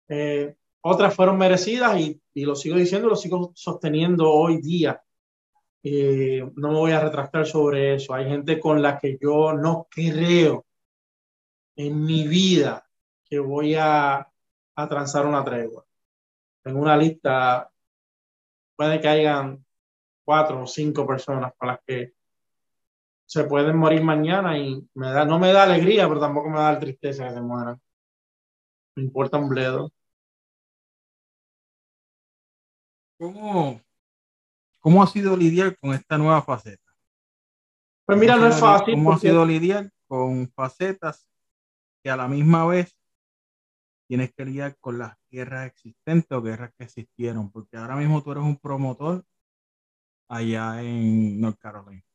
[0.09, 5.01] Eh, otras fueron merecidas y, y, lo sigo diciendo, lo sigo sosteniendo hoy día.
[5.83, 8.13] Eh, no me voy a retractar sobre eso.
[8.13, 10.65] Hay gente con la que yo no creo
[11.75, 12.85] en mi vida
[13.25, 14.27] que voy a,
[14.75, 15.85] a transar una tregua.
[16.63, 17.71] En una lista
[18.75, 19.65] puede que hayan
[20.23, 22.13] cuatro o cinco personas con las que
[23.25, 26.79] se pueden morir mañana y me da, no me da alegría, pero tampoco me da
[26.79, 27.79] tristeza que se mueran.
[28.95, 29.91] Me importa un bledo.
[33.19, 33.81] ¿Cómo,
[34.79, 36.89] ¿Cómo ha sido lidiar con esta nueva faceta?
[38.05, 38.93] Pues mira, no es fácil.
[38.93, 41.29] ¿Cómo ha sido lidiar con facetas
[42.01, 42.97] que a la misma vez
[44.07, 47.51] tienes que lidiar con las guerras existentes o guerras que existieron?
[47.51, 49.25] Porque ahora mismo tú eres un promotor
[50.29, 52.05] allá en North Carolina.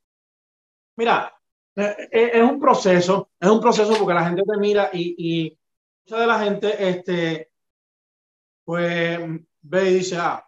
[0.96, 1.34] Mira,
[1.76, 5.58] eh, eh, es un proceso, es un proceso porque la gente te mira y, y
[6.06, 7.52] mucha de la gente, este,
[8.64, 9.20] pues
[9.60, 10.43] ve y dice, ah,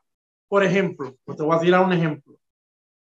[0.48, 2.38] por ejemplo, pues te voy a tirar un ejemplo.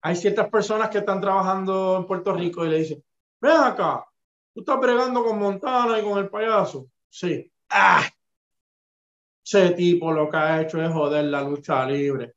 [0.02, 3.04] Hay ciertas personas que están trabajando en Puerto Rico y le dicen,
[3.40, 4.06] ven acá,
[4.52, 6.88] tú estás bregando con Montana y con el payaso.
[7.08, 7.50] Sí.
[7.70, 8.04] Ah,
[9.44, 12.34] ese tipo lo que ha hecho es joder la lucha libre.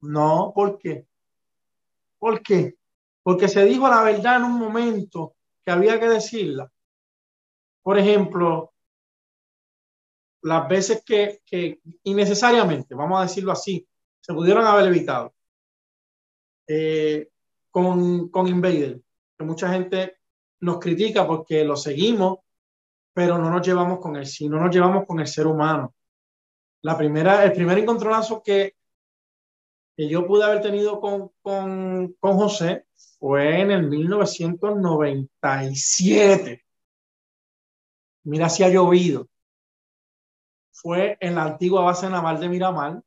[0.00, 1.06] No, ¿por qué?
[2.18, 2.76] ¿Por qué?
[3.22, 6.70] porque se dijo la verdad en un momento que había que decirla.
[7.82, 8.72] Por ejemplo,
[10.42, 13.86] las veces que, que innecesariamente, vamos a decirlo así,
[14.30, 15.34] se pudieron haber evitado
[16.68, 17.30] eh,
[17.68, 19.02] con, con Invader,
[19.36, 20.18] que mucha gente
[20.60, 22.38] nos critica porque lo seguimos,
[23.12, 25.96] pero no nos llevamos con él, si no nos llevamos con el ser humano.
[26.82, 28.76] La primera, el primer encontronazo que,
[29.96, 32.86] que yo pude haber tenido con, con, con José
[33.18, 36.64] fue en el 1997.
[38.22, 39.26] Mira si ha llovido.
[40.70, 43.02] Fue en la antigua base naval de Miramar,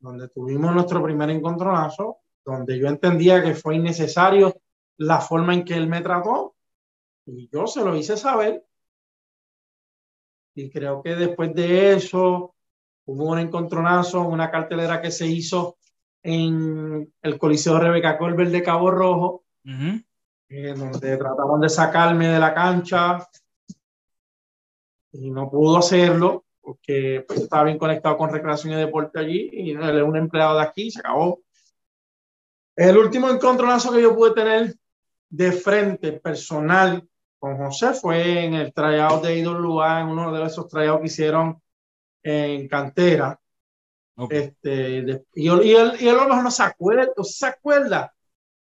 [0.00, 4.60] donde tuvimos nuestro primer encontronazo, donde yo entendía que fue innecesario
[4.96, 6.56] la forma en que él me trató,
[7.26, 8.64] y yo se lo hice saber.
[10.54, 12.54] Y creo que después de eso
[13.04, 15.78] hubo un encontronazo, una cartelera que se hizo
[16.22, 22.52] en el Coliseo Rebeca Colbert de Cabo Rojo, eh, donde trataron de sacarme de la
[22.52, 23.26] cancha
[25.12, 29.70] y no pudo hacerlo porque pues, estaba bien conectado con recreación y deporte allí y
[29.72, 31.42] él es un empleado de aquí, se acabó.
[32.76, 34.76] El último encontronazo que yo pude tener
[35.28, 37.06] de frente personal
[37.40, 41.60] con José fue en el tryout de IWA, en uno de esos tryouts que hicieron
[42.22, 43.40] en cantera,
[44.28, 48.14] este, y, él, y, él, y él a lo mejor no se acuerda, se acuerda.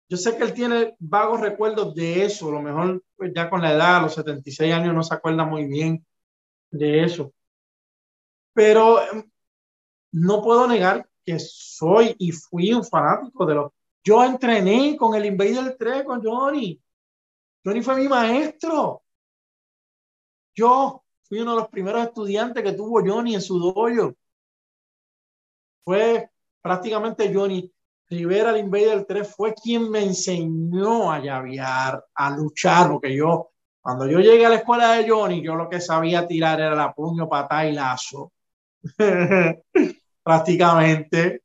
[0.10, 3.62] Yo sé que él tiene vagos recuerdos de eso, a lo mejor pues, ya con
[3.62, 6.06] la edad, a los 76 años, no se acuerda muy bien
[6.72, 7.34] de eso.
[8.58, 9.24] Pero em,
[10.14, 13.72] no puedo negar que soy y fui un fanático de los...
[14.04, 16.82] Yo entrené con el Invader 3, con Johnny.
[17.64, 19.04] Johnny fue mi maestro.
[20.56, 24.16] Yo fui uno de los primeros estudiantes que tuvo Johnny en su dojo
[25.86, 27.72] fue prácticamente Johnny
[28.10, 34.08] Rivera, el Invader 3, fue quien me enseñó a llavear, a luchar, porque yo, cuando
[34.08, 37.30] yo llegué a la escuela de Johnny, yo lo que sabía tirar era la puño,
[37.30, 38.32] patada y lazo.
[40.24, 41.44] prácticamente.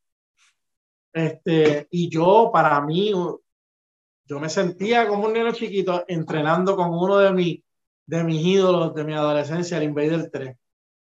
[1.13, 3.13] Este, y yo, para mí,
[4.25, 7.65] yo me sentía como un niño chiquito entrenando con uno de, mi,
[8.07, 10.57] de mis ídolos de mi adolescencia, el Invader 3,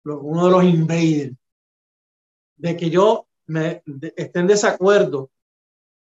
[0.04, 1.36] uno de los Invaders,
[2.58, 3.82] de que yo me,
[4.16, 5.32] esté en desacuerdo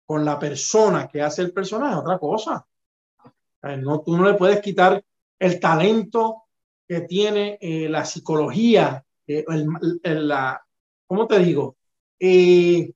[0.05, 2.65] con la persona que hace el personaje, otra cosa.
[3.80, 5.03] No, tú no le puedes quitar
[5.39, 6.43] el talento
[6.88, 9.45] que tiene eh, la psicología, eh,
[10.03, 10.63] el, la,
[11.07, 11.78] ¿cómo te digo?
[12.19, 12.91] Eh,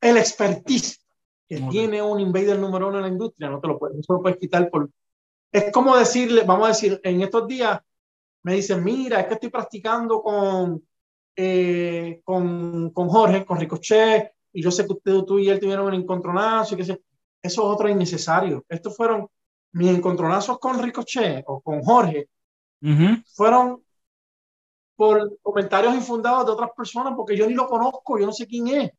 [0.00, 1.00] el expertise
[1.48, 4.22] que tiene un invader número uno en la industria, no te lo puedes, no lo
[4.22, 4.90] puedes quitar por...
[5.50, 7.80] Es como decirle, vamos a decir, en estos días
[8.42, 10.82] me dicen, mira, es que estoy practicando con,
[12.24, 15.94] con, con, Jorge, con Ricochet, y yo sé que usted, tú y él tuvieron un
[15.94, 16.98] encontronazo, y que eso
[17.42, 18.64] es otro innecesario.
[18.68, 19.28] Estos fueron
[19.72, 22.28] mis encontronazos con Ricochet o con Jorge,
[23.34, 23.81] fueron
[24.96, 28.68] por comentarios infundados de otras personas, porque yo ni lo conozco, yo no sé quién
[28.68, 28.90] es.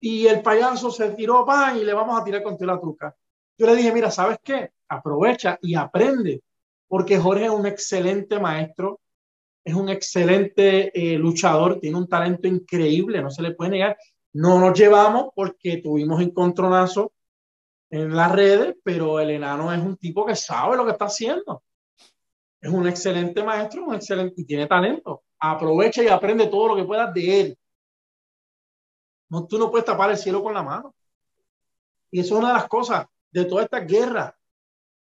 [0.00, 3.14] Y el payaso se tiró pan y le vamos a tirar contra la truca.
[3.58, 4.70] Yo le dije, mira, ¿sabes qué?
[4.88, 6.42] Aprovecha y aprende,
[6.88, 9.00] porque Jorge es un excelente maestro,
[9.62, 13.98] es un excelente eh, luchador, tiene un talento increíble, no se le puede negar.
[14.32, 17.12] No nos llevamos porque tuvimos encontronazo
[17.90, 21.62] en las redes, pero el enano es un tipo que sabe lo que está haciendo
[22.60, 25.24] es un excelente maestro, un excelente y tiene talento.
[25.38, 27.58] Aprovecha y aprende todo lo que puedas de él.
[29.30, 30.94] No, tú no puedes tapar el cielo con la mano.
[32.10, 34.36] Y eso es una de las cosas de toda esta guerra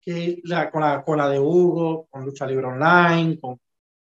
[0.00, 0.40] que
[0.70, 3.61] con, la, con la de Hugo, con Lucha Libre Online, con,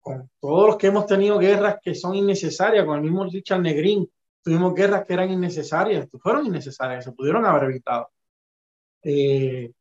[0.00, 4.10] con todos los que hemos tenido guerras que son innecesarias, con el mismo Richard Negrín,
[4.42, 8.10] tuvimos guerras que eran innecesarias, fueron innecesarias, se pudieron haber evitado.
[9.02, 9.72] Eh,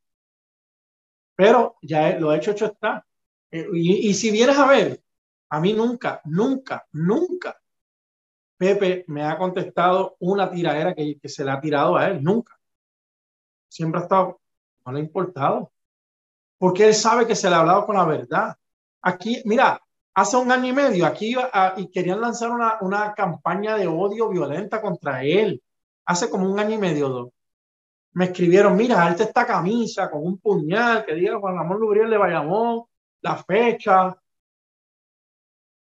[1.36, 3.06] pero ya lo hecho, hecho está.
[3.52, 5.02] Eh, y, si vienes a ver,
[5.50, 7.58] a mí nunca, nunca, nunca
[8.58, 12.58] Pepe me ha contestado una tiradera que, se le ha tirado a él, nunca.
[13.68, 14.40] Siempre ha estado,
[14.86, 15.72] no le ha importado.
[16.58, 18.56] Porque él sabe que se le ha hablado con la verdad.
[19.02, 19.82] Aquí, mira,
[20.14, 24.30] hace un año y medio, aquí iba y querían lanzar una, una campaña de odio
[24.30, 25.62] violenta contra él.
[26.06, 27.30] Hace como un año y medio, dos.
[28.14, 32.18] Me escribieron, mira, alta esta camisa con un puñal que diga Juan Ramón Lubriel de
[32.18, 32.86] Bayamón
[33.22, 34.18] la fecha.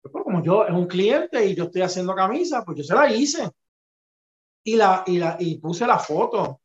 [0.03, 3.12] Pues como yo es un cliente y yo estoy haciendo camisa, pues yo se la
[3.12, 3.51] hice.
[4.64, 6.61] Y, la, y, la, y puse la foto.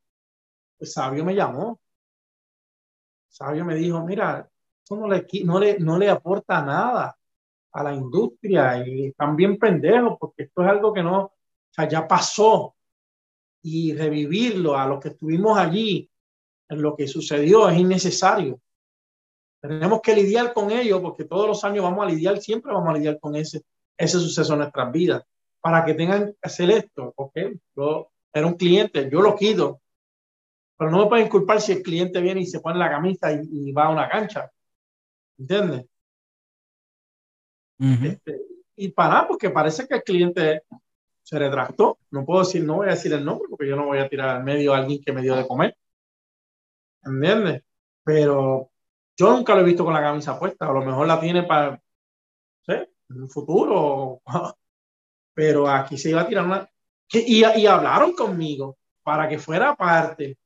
[0.77, 1.79] Pues Sabio me llamó.
[3.27, 4.49] Sabio me dijo, mira,
[4.83, 7.17] eso no le, no le, no le aporta nada
[7.71, 11.33] a la industria y bien pendejos porque esto es algo que no,
[11.89, 12.75] ya pasó
[13.61, 16.09] y revivirlo a los que estuvimos allí
[16.67, 18.59] en lo que sucedió es innecesario.
[19.61, 22.97] Tenemos que lidiar con ello porque todos los años vamos a lidiar, siempre vamos a
[22.97, 23.61] lidiar con ese,
[23.97, 25.23] ese suceso en nuestras vidas.
[25.59, 27.37] Para que tengan que hacer esto, ok,
[27.75, 29.81] yo era un cliente, yo lo quito,
[30.81, 33.71] pero no me pueden culpar si el cliente viene y se pone la camisa y,
[33.71, 34.51] va a una cancha.
[35.37, 35.85] ¿Entiendes?
[37.77, 38.41] Este,
[38.75, 40.63] y para, porque parece que el cliente
[41.21, 41.99] se retractó.
[42.09, 44.29] No puedo decir, no voy a decir el nombre porque yo no voy a tirar
[44.29, 45.77] al medio a alguien que me dio de comer.
[47.03, 47.61] ¿Entiendes?
[48.03, 48.70] Pero
[49.21, 51.79] yo nunca lo he visto con la camisa puesta, a lo mejor la tiene para,
[53.09, 54.21] un futuro.
[55.33, 56.67] Pero aquí se iba a tirar una...
[57.11, 60.39] Y, y hablaron conmigo para que fuera parte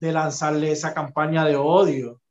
[0.00, 2.22] de lanzarle esa campaña de odio.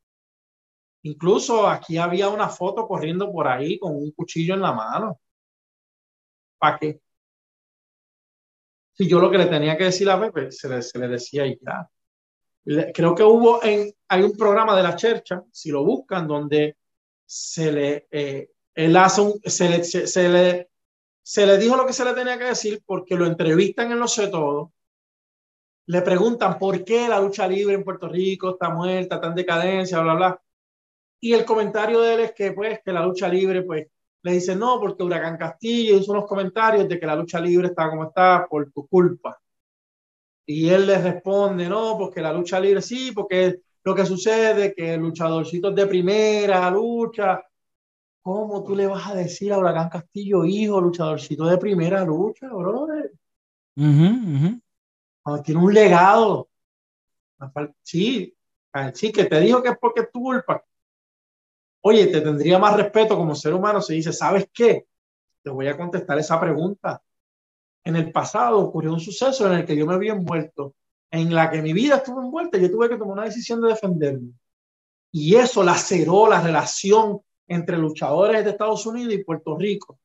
[1.03, 5.19] Incluso aquí había una foto corriendo por ahí con un cuchillo en la mano.
[6.57, 6.99] ¿Para qué?
[8.93, 11.45] Si yo lo que le tenía que decir a Pepe, se le, se le decía
[11.45, 11.87] y ya
[12.93, 16.77] creo que hubo en, hay un programa de la Chercha, si lo buscan, donde
[17.25, 20.69] se le, eh, él hace un, se le, se, le,
[21.21, 24.07] se le dijo lo que se le tenía que decir porque lo entrevistan en Lo
[24.07, 24.73] Sé Todo.
[25.87, 30.13] Le preguntan por qué la lucha libre en Puerto Rico está muerta, en decadencia, bla,
[30.13, 30.41] bla.
[31.19, 33.87] Y el comentario de él es que, pues, que la lucha libre, pues,
[34.23, 37.89] le dice no, porque Huracán Castillo hizo unos comentarios de que la lucha libre está
[37.89, 39.37] como está por tu culpa.
[40.45, 44.75] Y él le responde, no, porque la lucha libre sí, porque lo que sucede es
[44.75, 47.43] que luchadorcitos de primera lucha.
[48.21, 53.11] ¿Cómo tú le vas a decir a Huracán Castillo, hijo, luchadorcito de primera lucha, brother?
[55.43, 56.49] tiene un legado.
[57.81, 58.33] Sí,
[58.93, 60.63] sí, que te dijo que es porque es tu culpa.
[61.81, 64.87] Oye, te tendría más respeto como ser humano si dice, ¿sabes qué?
[65.41, 67.01] Te voy a contestar esa pregunta
[67.83, 70.75] en el pasado ocurrió un suceso en el que yo me había envuelto,
[71.11, 74.33] en la que mi vida estuvo envuelta yo tuve que tomar una decisión de defenderme.
[75.11, 79.99] Y eso laceró la relación entre luchadores de Estados Unidos y Puerto Rico.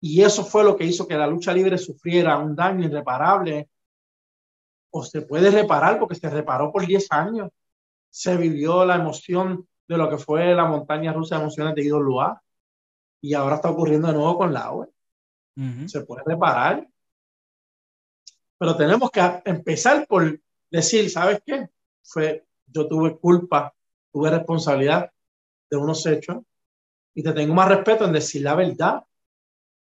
[0.00, 3.68] Y eso fue lo que hizo que la lucha libre sufriera un daño irreparable.
[4.90, 7.50] O se puede reparar porque se reparó por 10 años.
[8.10, 12.02] Se vivió la emoción de lo que fue la montaña rusa de emociones de Idol
[12.02, 12.40] Luar.
[13.20, 14.72] Y ahora está ocurriendo de nuevo con la
[15.86, 16.88] Se puede reparar.
[18.58, 20.40] Pero tenemos que empezar por
[20.70, 21.68] decir, ¿sabes qué?
[22.02, 23.74] Fue, yo tuve culpa,
[24.12, 25.12] tuve responsabilidad
[25.70, 26.38] de unos hechos
[27.14, 29.02] y te tengo más respeto en decir la verdad.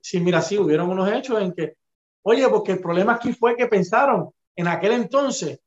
[0.02, 1.78] Sí, mira, sí, hubieron unos hechos en que,
[2.24, 5.60] oye, porque el problema aquí fue que pensaron en aquel entonces.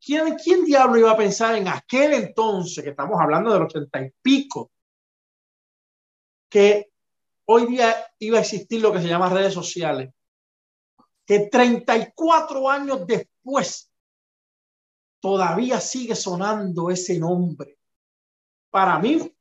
[0.00, 4.12] ¿Quién, quién diablo iba a pensar en aquel entonces, que estamos hablando del ochenta y
[4.22, 4.70] pico,
[6.48, 6.90] que
[7.46, 10.12] hoy día iba a existir lo que se llama redes sociales?
[11.24, 13.90] Que 34 años después
[15.20, 17.78] todavía sigue sonando ese nombre.
[18.70, 19.32] Para mí,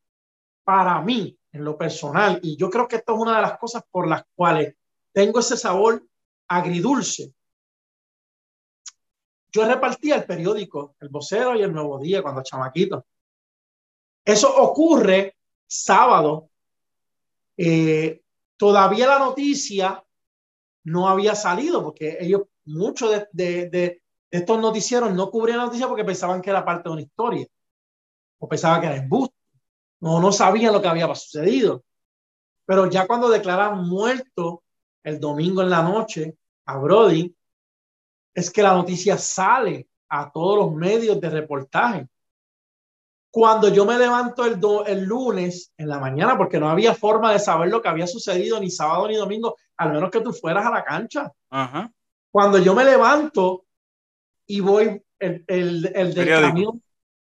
[0.63, 3.83] para mí, en lo personal, y yo creo que esto es una de las cosas
[3.89, 4.75] por las cuales
[5.11, 6.03] tengo ese sabor
[6.47, 7.33] agridulce.
[9.51, 13.05] Yo repartía el periódico, el vocero y el nuevo día cuando chamaquito.
[14.25, 16.49] Eso ocurre sábado.
[17.57, 18.21] Eh,
[18.57, 20.03] todavía la noticia
[20.83, 26.41] no había salido porque ellos, muchos de, estos noticieros no cubrían la noticia porque pensaban
[26.41, 27.47] que era parte de una historia
[28.39, 29.35] o pensaban que era embuste
[29.99, 31.83] no, no sabían lo que había sucedido.
[32.65, 34.63] Pero ya cuando declaran muerto
[35.03, 37.35] el domingo en la noche a Brody,
[38.33, 42.07] es que la noticia sale a todos los medios de reportaje.
[43.35, 47.39] Cuando yo me levanto el, el lunes en la mañana, porque no había forma de
[47.39, 50.71] saber lo que había sucedido ni sábado ni domingo, al menos que tú fueras a
[50.71, 51.29] la cancha.
[52.31, 53.65] Cuando yo me levanto
[54.47, 56.81] y voy, el, el, el del camión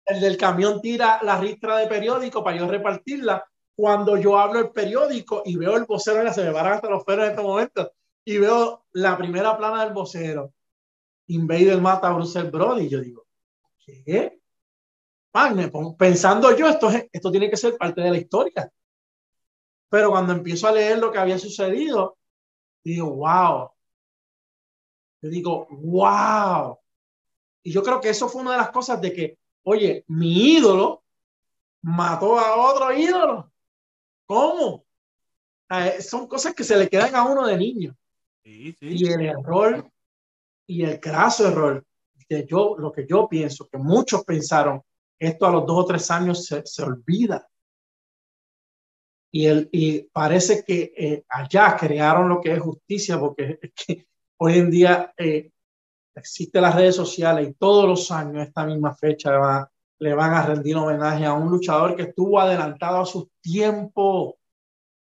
[0.05, 3.42] el del camión tira la ristra de periódico para yo repartirla.
[3.74, 7.02] Cuando yo hablo el periódico y veo el vocero, ya se me van hasta los
[7.05, 7.92] pelos en este momento,
[8.26, 10.52] y veo la primera plana del vocero,
[11.28, 13.24] Invader mata a Bruce Brody, yo digo,
[13.86, 14.38] ¿qué?
[15.99, 18.70] Pensando yo, esto, esto tiene que ser parte de la historia.
[19.89, 22.18] Pero cuando empiezo a leer lo que había sucedido,
[22.82, 23.70] digo, wow.
[25.22, 26.78] Yo digo, wow.
[27.62, 31.05] Y yo creo que eso fue una de las cosas de que Oye, mi ídolo
[31.82, 33.51] mató a otro ídolo.
[34.26, 34.85] ¿Cómo?
[36.01, 37.97] son cosas que se le quedan a uno de niño.
[38.45, 38.76] Y
[39.11, 39.91] el error
[40.66, 41.85] y el craso error
[42.28, 44.82] que yo, lo que yo pienso, que muchos pensaron,
[45.18, 47.46] esto a los dos o tres años se, se olvida.
[49.30, 53.58] Y, el, y parece que eh, allá crearon lo que es justicia, porque
[54.38, 55.50] hoy en día eh,
[56.14, 59.32] existen las redes sociales y todos los años, esta misma fecha,
[59.98, 64.34] le van, a rendir homenaje a un luchador que estuvo adelantado a sus tiempos,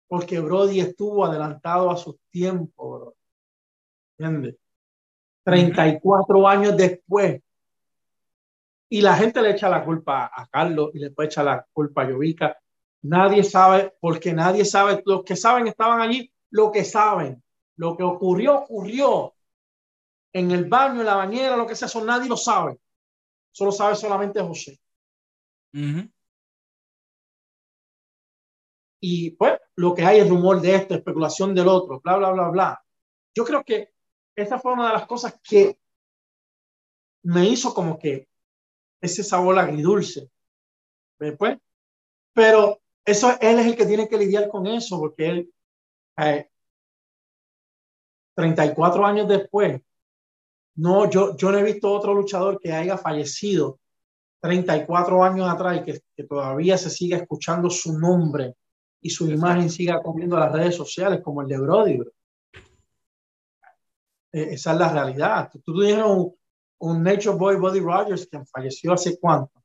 [0.07, 3.15] porque Brody estuvo adelantado a sus tiempos,
[4.17, 4.57] ¿entiendes?
[5.45, 7.43] 34 años después.
[8.89, 12.03] Y la gente le echa la culpa a Carlos y le puede echar la culpa
[12.03, 12.57] a Yovica.
[13.03, 17.43] Nadie sabe, porque nadie sabe, los que saben estaban allí, lo que saben,
[17.77, 19.35] lo que ocurrió, ocurrió
[20.33, 22.79] en el baño, en la bañera, lo que sea, eso nadie lo sabe.
[23.53, 24.81] Solo sabe solamente José.
[29.01, 32.49] Y pues lo que hay es rumor de esto, especulación del otro, bla, bla, bla,
[32.49, 32.85] bla.
[33.35, 33.93] Yo creo que
[34.35, 35.79] esa fue una de las cosas que
[37.25, 38.29] me hizo como que
[39.05, 40.31] ese sabor agridulce.
[41.19, 41.59] Pues,
[42.33, 45.51] pero eso él es el que tiene que lidiar con eso, porque él,
[48.35, 49.81] 34 eh, años después,
[50.77, 53.79] no, yo, yo no he visto otro luchador que haya fallecido
[54.41, 58.57] 34 años atrás y que, todavía se siga escuchando su nombre
[59.01, 62.01] y su imagen siga comiendo las redes sociales como el de Brody.
[64.33, 65.51] E, esa es la realidad.
[65.53, 66.35] Tú, tú tienes un,
[66.85, 69.63] un Nature Boy Buddy Rogers que falleció hace cuánto.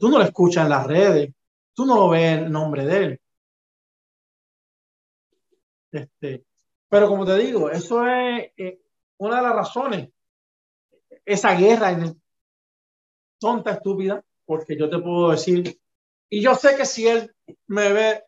[0.00, 1.34] Tú no lo escuchas en las redes,
[1.74, 3.20] tú no ves el nombre de él.
[5.90, 6.44] Este,
[6.88, 8.80] pero como te digo, eso es eh,
[9.18, 10.08] una de las razones
[11.24, 12.20] esa guerra en el
[13.38, 15.78] tonta, estúpida, porque yo te puedo decir,
[16.28, 17.34] y yo sé que si él
[17.66, 18.24] me ve,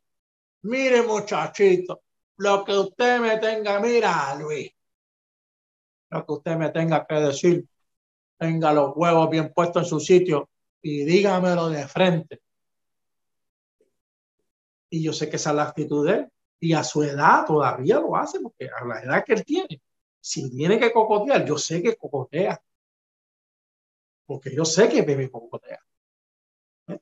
[0.62, 2.02] mire muchachito,
[2.36, 4.70] lo que usted me tenga, mira Luis,
[6.10, 7.66] lo que usted me tenga que decir,
[8.38, 10.50] tenga los huevos bien puestos en su sitio
[10.82, 12.40] y dígamelo de frente.
[14.90, 16.28] Y yo sé que esa es la actitud de él.
[16.60, 19.82] Y a su edad todavía lo hace, porque a la edad que él tiene,
[20.20, 22.60] si tiene que cocotear, yo sé que cocotea
[24.26, 25.80] porque yo sé que bebe cocotea.
[26.88, 26.98] ¿Eh?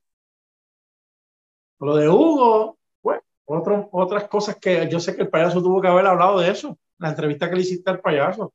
[1.80, 5.88] Lo de Hugo, bueno, Otro, otras cosas que yo sé que el payaso tuvo que
[5.88, 8.52] haber hablado de eso, la entrevista que le hiciste al payaso.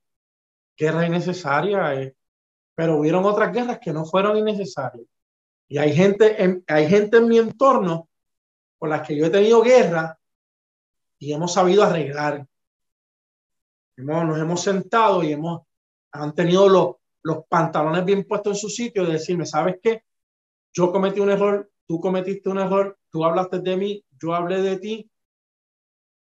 [0.77, 2.15] Guerra innecesaria, eh,
[2.77, 5.07] pero hubieron otras guerras que no fueron innecesarias.
[5.67, 8.07] Y hay gente, en, hay gente en mi entorno
[8.77, 10.19] con las que yo he tenido guerra
[11.17, 12.45] y hemos sabido arreglar.
[13.97, 15.63] Hemos, nos hemos sentado y hemos,
[16.11, 20.03] han tenido los, los pantalones bien puestos en su sitio de decirme, ¿sabes qué?
[20.71, 24.77] Yo cometí un error, tú cometiste un error, tú hablaste de mí, yo hablé de
[24.77, 25.09] ti,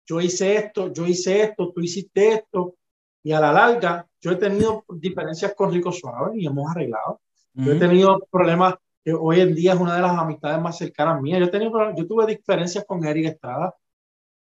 [0.07, 2.77] yo hice esto, yo hice esto, tú hiciste esto,
[3.21, 7.21] y a la larga yo he tenido diferencias con Rico Suave y hemos arreglado.
[7.53, 11.21] Yo he tenido problemas que hoy en día es una de las amistades más cercanas
[11.21, 11.39] mías.
[11.39, 13.73] Yo, he tenido, yo tuve diferencias con Eric Estrada,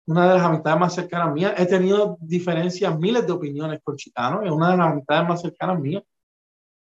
[0.08, 1.54] una de las amistades más cercanas mías.
[1.58, 5.80] He tenido diferencias, miles de opiniones con Chicano, es una de las amistades más cercanas
[5.80, 6.04] mías.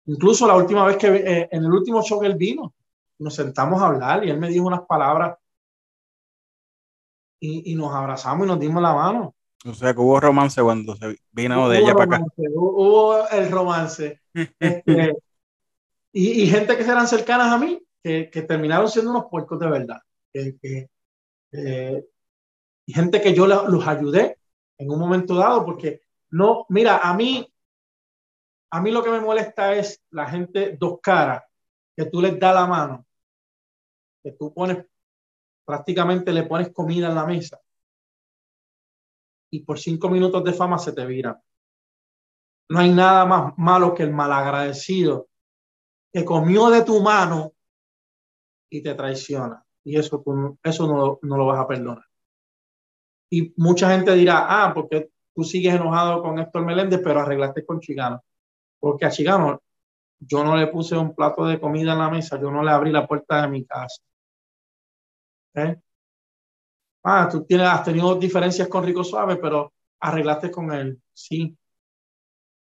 [0.05, 2.73] Incluso la última vez que, eh, en el último show que él vino,
[3.19, 5.37] nos sentamos a hablar y él me dijo unas palabras
[7.39, 9.34] y, y nos abrazamos y nos dimos la mano.
[9.65, 12.25] O sea que hubo romance cuando se vino de ella para acá.
[12.37, 14.21] Hubo el romance.
[14.59, 15.15] Este,
[16.11, 19.69] y, y, gente que eran cercanas a mí, que, que terminaron siendo unos puercos de
[19.69, 20.01] verdad.
[20.33, 20.89] Que, que,
[21.53, 22.05] eh,
[22.85, 24.37] y gente que yo los ayudé
[24.77, 26.01] en un momento dado, porque
[26.31, 27.49] no, mira, a mí,
[28.71, 31.43] a mí lo que me molesta es la gente dos caras,
[31.95, 33.05] que tú les das la mano,
[34.21, 34.85] que tú pones,
[35.63, 37.59] prácticamente le pones comida en la mesa
[39.51, 41.41] y por cinco minutos de fama se te vira.
[42.69, 45.27] No hay nada más malo que el malagradecido
[46.11, 47.53] que comió de tu mano
[48.69, 49.63] y te traiciona.
[49.83, 50.23] Y eso,
[50.63, 52.05] eso no, no lo vas a perdonar.
[53.29, 57.79] Y mucha gente dirá, ah, porque tú sigues enojado con Héctor Meléndez, pero arreglaste con
[57.79, 58.23] Chigano.
[58.79, 59.61] Porque a Chigano
[60.19, 62.91] yo no le puse un plato de comida en la mesa, yo no le abrí
[62.91, 64.01] la puerta de mi casa.
[65.55, 65.75] ¿Eh?
[67.07, 70.99] Ah, tú tienes, has tenido diferencias con Rico Suave, pero arreglaste con él.
[71.13, 71.55] Sí.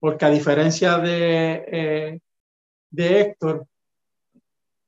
[0.00, 2.20] Porque a diferencia de, eh,
[2.90, 3.66] de Héctor,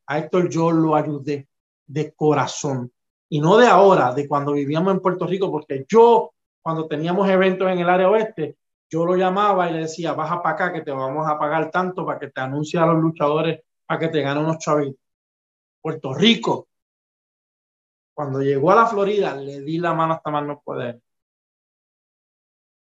[0.08, 1.46] a Héctor yo lo ayudé
[1.86, 2.92] de corazón.
[3.28, 7.70] Y no de ahora, de cuando vivíamos en Puerto Rico, porque yo, cuando teníamos eventos
[7.70, 8.56] en el área oeste,
[8.90, 12.04] yo lo llamaba y le decía, baja para acá que te vamos a pagar tanto
[12.04, 15.00] para que te anuncie a los luchadores para que te ganen unos chavitos.
[15.80, 16.68] Puerto Rico,
[18.18, 21.00] cuando llegó a la Florida, le di la mano hasta más no poder.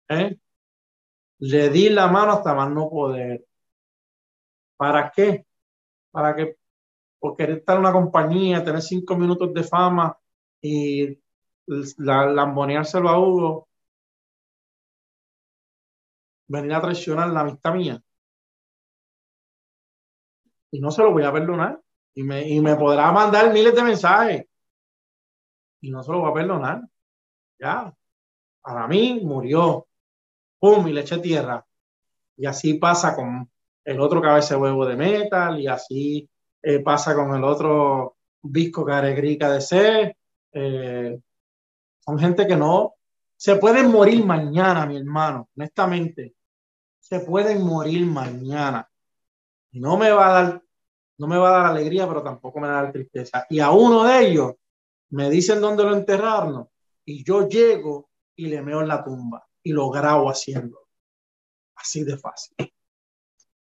[0.08, 0.38] ¿Eh?
[1.38, 3.44] Le di la mano hasta más no poder.
[4.76, 5.44] ¿Para qué?
[6.12, 6.56] Para que,
[7.18, 10.16] por querer estar en una compañía, tener cinco minutos de fama
[10.60, 11.18] y
[11.98, 13.68] la, lamboneárselo a Hugo,
[16.46, 18.00] venir a traicionar la amistad mía.
[20.70, 21.80] Y no se lo voy a perdonar.
[22.14, 24.46] Y me, y me podrá mandar miles de mensajes
[25.84, 26.82] y no se lo va a perdonar.
[27.58, 27.94] Ya,
[28.62, 29.86] para mí murió.
[30.58, 31.64] Pum, y le eché tierra.
[32.36, 33.50] Y así pasa con
[33.84, 36.28] el otro cabeza huevo de metal, y así
[36.62, 40.16] eh, pasa con el otro Visco Caregrica de C.
[40.52, 41.20] Eh,
[42.00, 42.94] son gente que no
[43.36, 46.34] se pueden morir mañana, mi hermano, honestamente.
[46.98, 48.88] Se pueden morir mañana.
[49.70, 50.62] Y no me va a dar,
[51.18, 53.46] no me va a dar alegría, pero tampoco me va a dar tristeza.
[53.50, 54.54] Y a uno de ellos
[55.10, 56.68] me dicen dónde lo enterraron
[57.04, 60.88] y yo llego y le meo en la tumba y lo grabo haciendo.
[61.76, 62.56] Así de fácil.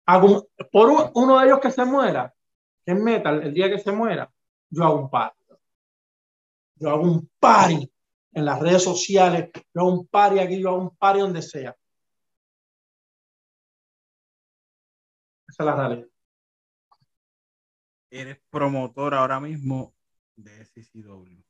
[0.05, 2.33] Hago, por uno de ellos que se muera,
[2.85, 4.31] que es metal, el día que se muera,
[4.69, 5.37] yo hago un party.
[6.75, 7.89] Yo hago un party
[8.33, 11.75] en las redes sociales, yo hago un party aquí, yo hago un party donde sea.
[15.47, 16.07] Esa es la realidad.
[18.09, 19.93] Eres promotor ahora mismo
[20.35, 21.43] de SCW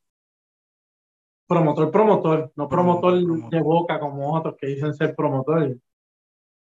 [1.47, 5.77] promotor, promotor, no promotor, de boca como otros que dicen ser promotor.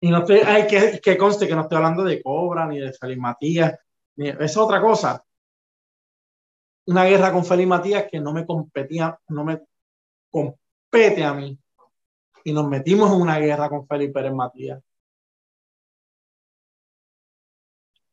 [0.01, 2.93] Y no estoy, hay que, que conste que no estoy hablando de Cobra ni de
[2.93, 3.79] Feliz Matías,
[4.17, 5.25] ni, es otra cosa.
[6.87, 9.61] Una guerra con Feliz Matías que no me competía, no me
[10.31, 11.59] compete a mí.
[12.45, 14.81] Y nos metimos en una guerra con Felipe Pérez Matías.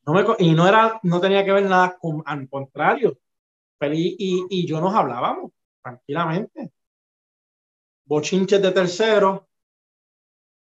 [0.06, 3.18] No me, y no era, no tenía que ver nada con, al contrario.
[3.80, 5.52] Feliz y, yo nos hablábamos
[5.82, 6.72] tranquilamente.
[8.06, 9.48] Bochinches de tercero.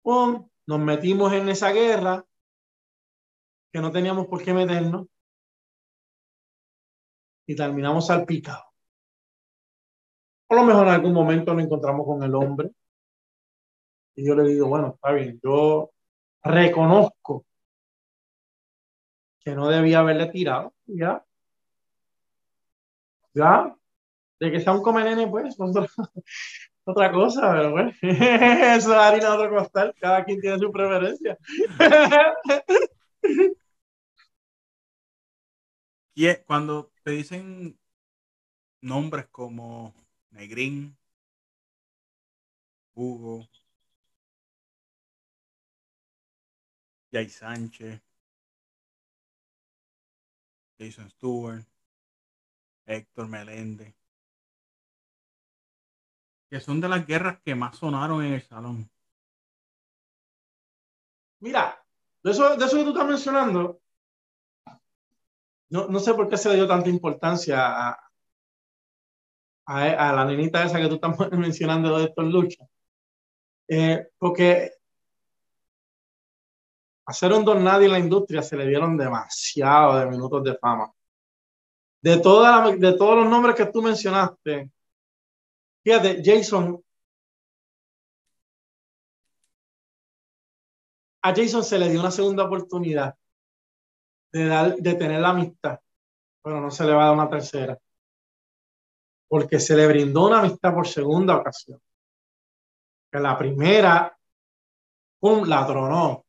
[0.03, 2.25] nos metimos en esa guerra
[3.71, 5.07] que no teníamos por qué meternos
[7.45, 8.65] y terminamos salpicados.
[10.49, 12.71] A lo mejor en algún momento nos encontramos con el hombre
[14.15, 15.91] y yo le digo, bueno, está bien, yo
[16.43, 17.45] reconozco
[19.39, 21.23] que no debía haberle tirado, ya,
[23.37, 23.75] ya,
[24.39, 25.87] De que sea un come pues, otra,
[26.85, 31.37] otra cosa, pero bueno, eso es harina otro costal, cada quien tiene su preferencia.
[36.15, 37.79] Y es- cuando te dicen
[38.81, 39.93] nombres como
[40.31, 40.97] Negrín,
[42.95, 43.47] Hugo,
[47.11, 47.99] Jay Sánchez,
[50.79, 51.63] Jason Stewart,
[52.87, 53.93] Héctor Meléndez,
[56.49, 58.89] que son de las guerras que más sonaron en el salón.
[61.39, 61.83] Mira,
[62.23, 63.81] de eso, de eso que tú estás mencionando,
[65.69, 68.11] no, no sé por qué se le dio tanta importancia a,
[69.65, 72.67] a, la nenita esa que tú estás mencionando de estos luchas.
[73.67, 74.71] Eh, porque
[77.05, 80.93] hacer un don nadie en la industria se le dieron demasiado de minutos de fama.
[82.07, 84.71] De, toda de todos los nombres que tú mencionaste,
[85.83, 86.81] fíjate, Jason,
[91.21, 93.13] a Jason se le dio una segunda oportunidad
[94.31, 95.81] de, dar, de tener la amistad,
[96.41, 97.77] pero no se le va a dar una tercera,
[99.27, 101.81] porque se le brindó una amistad por segunda ocasión.
[103.11, 104.17] Que la primera,
[105.19, 106.25] pum, la tronó.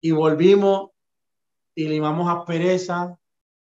[0.00, 0.92] Y volvimos
[1.74, 3.18] y limamos aspereza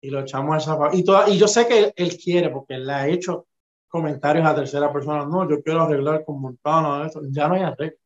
[0.01, 0.97] y lo echamos al zapato.
[0.97, 3.47] Y, toda, y yo sé que él, quiere, porque él le ha hecho
[3.87, 5.25] comentarios a tercera persona.
[5.25, 7.07] No, yo quiero arreglar con Montana.
[7.07, 7.21] Eso.
[7.29, 7.97] Ya no hay arreglo.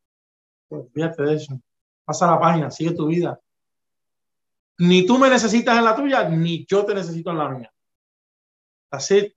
[0.69, 1.59] Olvídate de eso.
[2.03, 3.39] Pasa la página, sigue tu vida.
[4.77, 7.73] Ni tú me necesitas en la tuya, ni yo te necesito en la mía.
[8.91, 9.33] Así.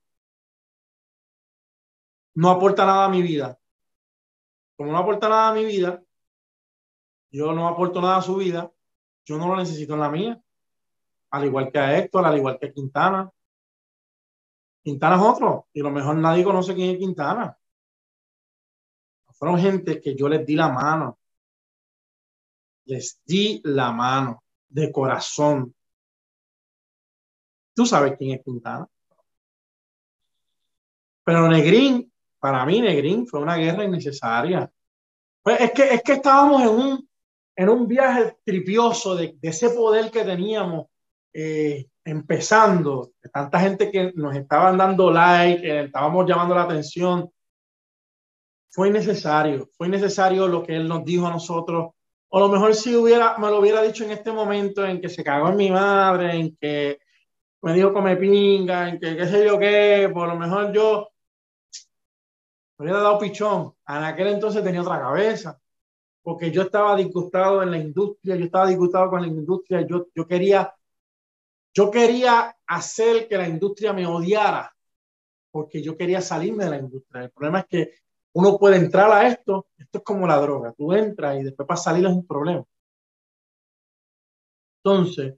[2.35, 3.57] No aporta nada a mi vida.
[4.75, 6.01] Como no aporta nada a mi vida,
[7.31, 8.71] yo no aporto nada a su vida,
[9.25, 10.41] yo no lo necesito en la mía.
[11.31, 13.29] Al igual que a Héctor, al igual que a Quintana.
[14.83, 17.55] Quintana es otro, y lo mejor nadie conoce quién es Quintana.
[19.33, 21.17] Fueron gente que yo les di la mano.
[22.85, 25.73] Les di la mano de corazón.
[27.73, 28.85] Tú sabes quién es Quintana.
[31.23, 34.69] Pero Negrín, para mí Negrín fue una guerra innecesaria.
[35.41, 37.09] Pues es que, es que estábamos en un,
[37.55, 40.87] en un viaje tripioso de ese poder que teníamos
[41.33, 47.29] eh, empezando, tanta gente que nos estaban dando like, que estábamos llamando la atención.
[48.71, 51.91] Fue innecesario, fue innecesario lo que él nos dijo a nosotros.
[52.29, 55.09] O a lo mejor si hubiera, me lo hubiera dicho en este momento en que
[55.09, 56.99] se cagó en mi madre, en que
[57.61, 61.09] me dijo come pinga, en que qué sé yo qué, por lo mejor yo
[62.77, 63.73] me hubiera dado pichón.
[63.87, 65.59] En aquel entonces tenía otra cabeza,
[66.21, 70.27] porque yo estaba disgustado en la industria, yo estaba disgustado con la industria, yo, yo
[70.27, 70.73] quería,
[71.79, 74.75] yo quería hacer que la industria me odiara,
[75.49, 77.23] porque yo quería salirme de la industria.
[77.23, 77.93] El problema es que
[78.33, 81.79] uno puede entrar a esto, esto es como la droga, tú entras y después para
[81.79, 82.65] salir es un problema.
[84.83, 85.35] Entonces,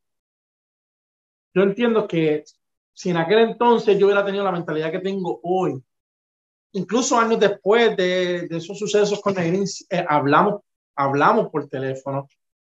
[1.54, 2.44] yo entiendo que
[2.92, 5.80] si en aquel entonces yo hubiera tenido la mentalidad que tengo hoy,
[6.72, 10.62] incluso años después de, de esos sucesos con Negrín, eh, hablamos,
[10.96, 12.28] hablamos por teléfono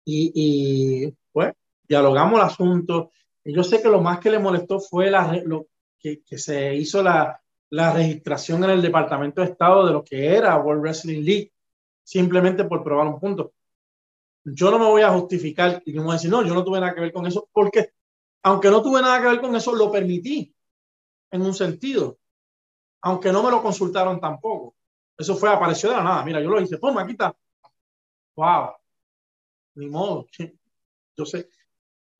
[0.04, 1.54] y, y, pues
[1.86, 3.12] dialogamos el asunto.
[3.45, 5.66] Yo sé que lo más que le molestó fue lo,
[5.99, 7.40] que, que se hizo la,
[7.70, 11.53] la registración en el Departamento de Estado de lo que era World Wrestling League,
[12.05, 13.55] simplemente por probar un punto.
[14.45, 16.80] Yo no me voy a justificar y no voy a decir, no, yo no tuve
[16.80, 17.93] nada que ver con eso, porque
[18.43, 20.55] aunque no tuve nada que ver con eso, lo permití
[21.30, 22.18] en un sentido,
[23.01, 24.76] aunque no me lo consultaron tampoco.
[25.16, 26.24] Eso fue, apareció de la nada.
[26.24, 27.34] Mira, yo lo hice, toma, aquí está.
[28.36, 28.74] Wow,
[29.74, 30.26] ni modo.
[31.16, 31.49] Yo sé.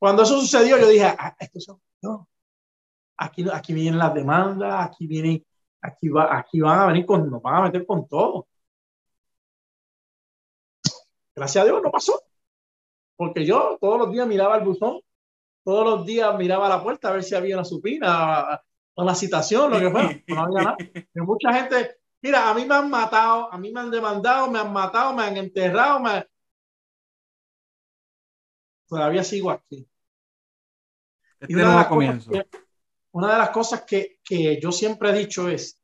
[0.03, 1.67] Cuando eso sucedió, yo dije, ah, esto es
[2.01, 2.27] no.
[3.15, 5.45] Aquí, vienen las demandas, aquí vienen,
[5.79, 8.45] aquí, va, aquí van a venir con, nos van a meter con todo.
[11.33, 12.21] Gracias a Dios no pasó.
[13.15, 14.99] Porque yo todos los días miraba el buzón,
[15.63, 18.61] todos los días miraba la puerta a ver si había una supina,
[18.97, 20.21] una citación, lo que fuera.
[20.27, 20.77] No había nada.
[21.15, 24.59] Y mucha gente, mira, a mí me han matado, a mí me han demandado, me
[24.59, 26.27] han matado, me han enterrado, me...
[28.85, 29.87] todavía sigo aquí.
[31.47, 32.31] Este comienzo.
[32.31, 32.45] Que,
[33.11, 35.79] una de las cosas que, que yo siempre he dicho es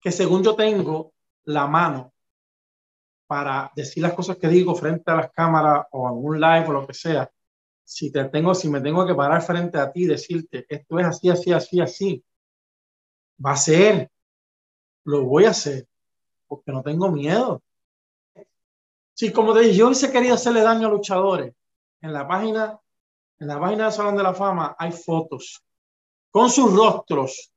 [0.00, 1.14] que según yo tengo
[1.44, 2.12] la mano
[3.26, 6.72] para decir las cosas que digo frente a las cámaras o en un live o
[6.72, 7.30] lo que sea,
[7.84, 11.06] si te tengo, si me tengo que parar frente a ti y decirte esto es
[11.06, 12.24] así, así, así, así,
[13.44, 14.10] va a ser,
[15.04, 15.86] lo voy a hacer,
[16.46, 17.62] porque no tengo miedo.
[19.14, 21.54] Sí, como te dije, yo hubiese querido hacerle daño a luchadores.
[22.00, 22.80] En la página,
[23.42, 25.64] en la página del Salón de la Fama hay fotos
[26.30, 27.52] con sus rostros,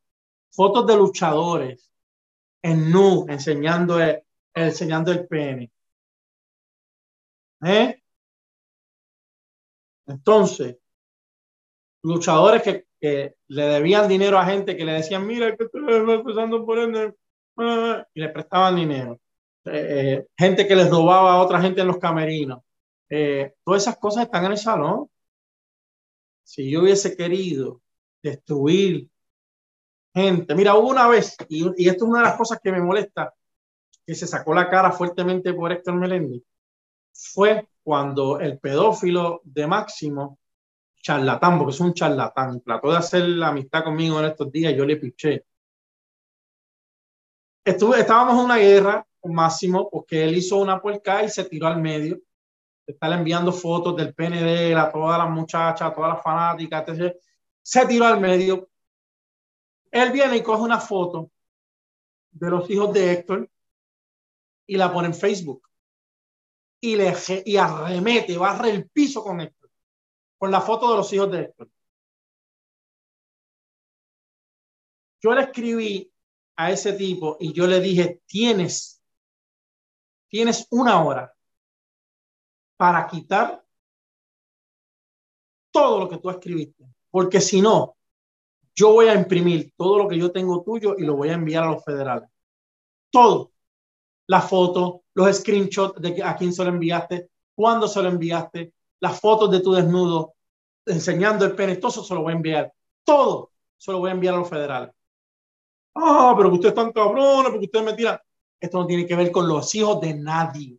[0.51, 1.91] fotos de luchadores
[2.63, 4.23] en nu, enseñando el,
[4.53, 5.71] enseñando el pene.
[7.63, 8.01] ¿Eh?
[10.07, 10.77] Entonces,
[12.01, 12.85] luchadores que,
[13.47, 17.13] le debían dinero a gente que le decían, mira, que estoy empezando por ende,
[18.15, 19.19] y le prestaban dinero.
[19.65, 22.61] Eh, eh, gente que les robaba a otra gente en los camerinos.
[23.07, 25.07] Eh, todas esas cosas están en el salón.
[26.45, 27.81] Si yo hubiese querido
[28.21, 29.09] destruir
[30.13, 33.33] gente, mira, hubo una vez, y, esto es una de las cosas que me molesta,
[34.05, 36.45] que se sacó la cara fuertemente por Héctor Melendi,
[37.11, 40.39] fue cuando el pedófilo de Máximo,
[41.01, 44.85] charlatán, porque es un charlatán, trató de hacer la amistad conmigo en estos días, yo
[44.85, 45.45] le piché.
[47.65, 51.65] Estuve, estábamos en una guerra con Máximo porque él hizo una puerca y se tiró
[51.65, 52.19] al medio.
[52.85, 57.15] Está enviando fotos del PND a todas las muchachas, a todas las fanáticas, etc.
[57.61, 58.69] Se tiró al medio.
[59.91, 61.31] Él viene y coge una foto
[62.31, 63.49] de los hijos de Héctor
[64.67, 65.67] y la pone en Facebook
[66.79, 67.13] y, le,
[67.45, 69.71] y arremete, barre el piso con Héctor,
[70.37, 71.69] con la foto de los hijos de Héctor.
[75.21, 76.13] Yo le escribí
[76.57, 79.03] a ese tipo y yo le dije, tienes,
[80.29, 81.34] tienes una hora
[82.77, 83.63] para quitar
[85.71, 87.95] todo lo que tú escribiste, porque si no,
[88.75, 91.63] yo voy a imprimir todo lo que yo tengo tuyo y lo voy a enviar
[91.63, 92.29] a los federales.
[93.09, 93.51] Todo.
[94.27, 99.19] La foto, los screenshots de a quién se lo enviaste, cuándo se lo enviaste, las
[99.19, 100.33] fotos de tu desnudo,
[100.85, 102.73] enseñando el pene, todo eso se lo voy a enviar.
[103.03, 104.91] Todo se lo voy a enviar a los federales.
[105.93, 108.19] Ah, pero que usted es tan cabrón, porque usted me.
[108.59, 110.77] Esto no tiene que ver con los hijos de nadie.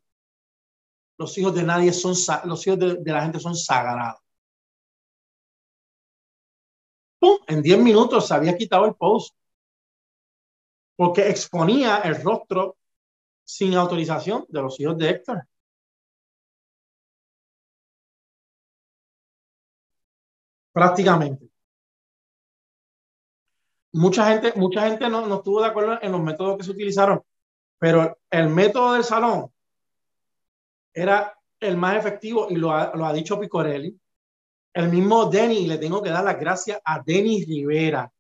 [1.18, 2.14] Los hijos de nadie son,
[2.44, 4.20] los hijos de, la gente son sagrados.
[7.18, 7.38] ¡Pum!
[7.46, 9.34] En 10 minutos se había quitado el post.
[10.96, 12.76] Porque exponía el rostro
[13.44, 15.46] sin autorización de los hijos de Héctor.
[20.72, 21.48] Prácticamente.
[23.92, 27.22] Mucha gente, mucha gente no, no, estuvo de acuerdo en los métodos que se utilizaron,
[27.78, 29.50] pero el método del salón
[30.96, 33.96] era el más efectivo y lo ha, dicho Picorelli.
[34.72, 38.10] El mismo Denny, le tengo que dar las gracias a Denis Rivera.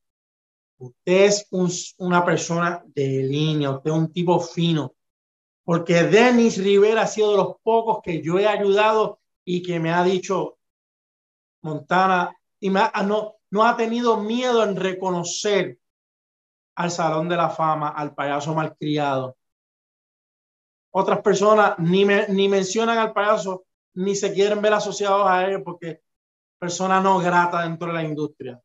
[0.78, 4.96] Usted es un, una persona de línea, usted es un tipo fino
[5.66, 9.92] porque Denis Rivera ha sido de los pocos que yo he ayudado y que me
[9.92, 10.58] ha dicho,
[11.62, 15.80] Montana, y ha, no, no ha tenido miedo en reconocer
[16.76, 19.36] al Salón de la Fama, al payaso malcriado.
[20.98, 23.66] Otras personas ni, me, ni mencionan al payaso,
[23.96, 26.00] ni se quieren ver asociados a él porque
[26.58, 28.58] persona no grata dentro de la industria.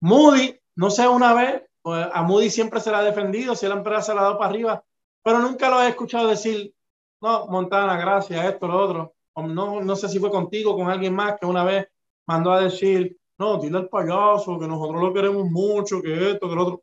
[0.00, 3.74] Moody, no sé, una vez, pues, a Moody siempre se la ha defendido, si la
[3.74, 4.82] empresa se la ha dado para arriba,
[5.22, 6.74] pero nunca lo he escuchado decir,
[7.20, 9.14] no, Montana, gracias, esto, lo otro.
[9.36, 11.86] No, no sé si fue contigo, con alguien más que una vez
[12.26, 16.54] mandó a decir, no, dile al payaso que nosotros lo queremos mucho, que esto, que
[16.54, 16.82] lo otro.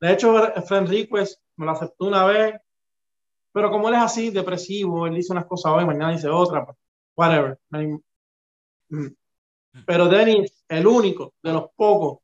[0.00, 0.34] De hecho,
[0.66, 2.60] Friend Request me lo aceptó una vez,
[3.52, 6.76] pero como él es así, depresivo, él dice unas cosas hoy, mañana dice otra, pues,
[7.16, 7.58] whatever.
[8.88, 9.06] Mm.
[9.86, 12.18] Pero Dennis, el único de los pocos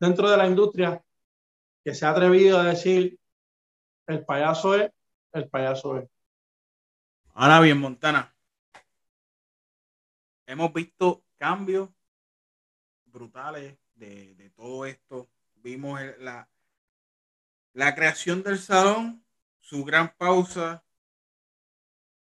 [0.00, 1.02] dentro de la industria
[1.84, 3.18] que se ha atrevido a decir,
[4.06, 4.90] el payaso es,
[5.32, 6.08] el payaso es.
[7.34, 8.34] Ahora bien, Montana.
[10.46, 11.90] Hemos visto cambios
[13.04, 15.28] brutales de, de todo esto.
[15.56, 16.48] Vimos la,
[17.72, 19.24] la creación del salón,
[19.60, 20.84] su gran pausa.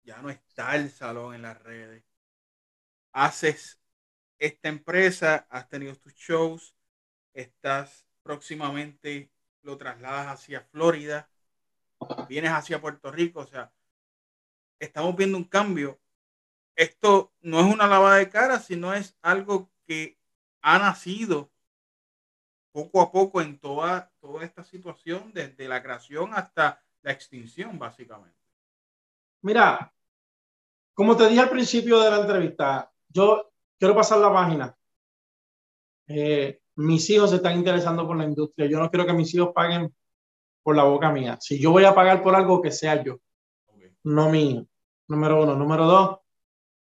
[0.03, 2.03] Ya no está el salón en las redes.
[3.11, 3.79] Haces
[4.37, 6.75] esta empresa, has tenido tus shows,
[7.33, 9.31] estás próximamente,
[9.61, 11.29] lo trasladas hacia Florida
[12.27, 13.71] vienes hacia Puerto Rico, o sea,
[14.79, 15.99] estamos viendo un cambio.
[16.75, 20.17] Esto no es una lavada de cara, sino es algo que
[20.61, 21.51] ha nacido
[22.79, 28.37] poco a poco en toda, toda esta situación, desde la creación hasta la extinción, básicamente.
[29.41, 29.93] Mira,
[30.93, 34.75] como te dije al principio de la entrevista, yo quiero pasar la página.
[36.07, 38.67] Eh, mis hijos se están interesando por la industria.
[38.67, 39.93] Yo no quiero que mis hijos paguen
[40.63, 41.37] por la boca mía.
[41.41, 43.19] Si yo voy a pagar por algo, que sea yo,
[43.67, 43.95] okay.
[44.03, 44.65] no mío.
[45.07, 45.55] Número uno.
[45.55, 46.19] Número dos,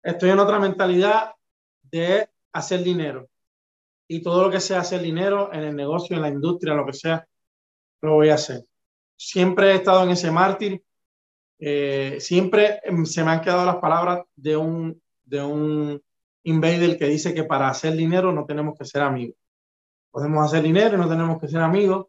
[0.03, 1.35] estoy en otra mentalidad
[1.83, 3.30] de hacer dinero.
[4.13, 6.95] Y todo lo que sea hacer dinero en el negocio, en la industria, lo que
[6.95, 7.25] sea,
[8.03, 8.65] lo voy a hacer.
[9.17, 10.83] Siempre he estado en ese mártir.
[11.61, 16.03] Eh, siempre se me han quedado las palabras de un, de un
[16.43, 19.37] invader que dice que para hacer dinero no tenemos que ser amigos.
[20.11, 22.09] podemos hacer dinero y no tenemos que ser amigos.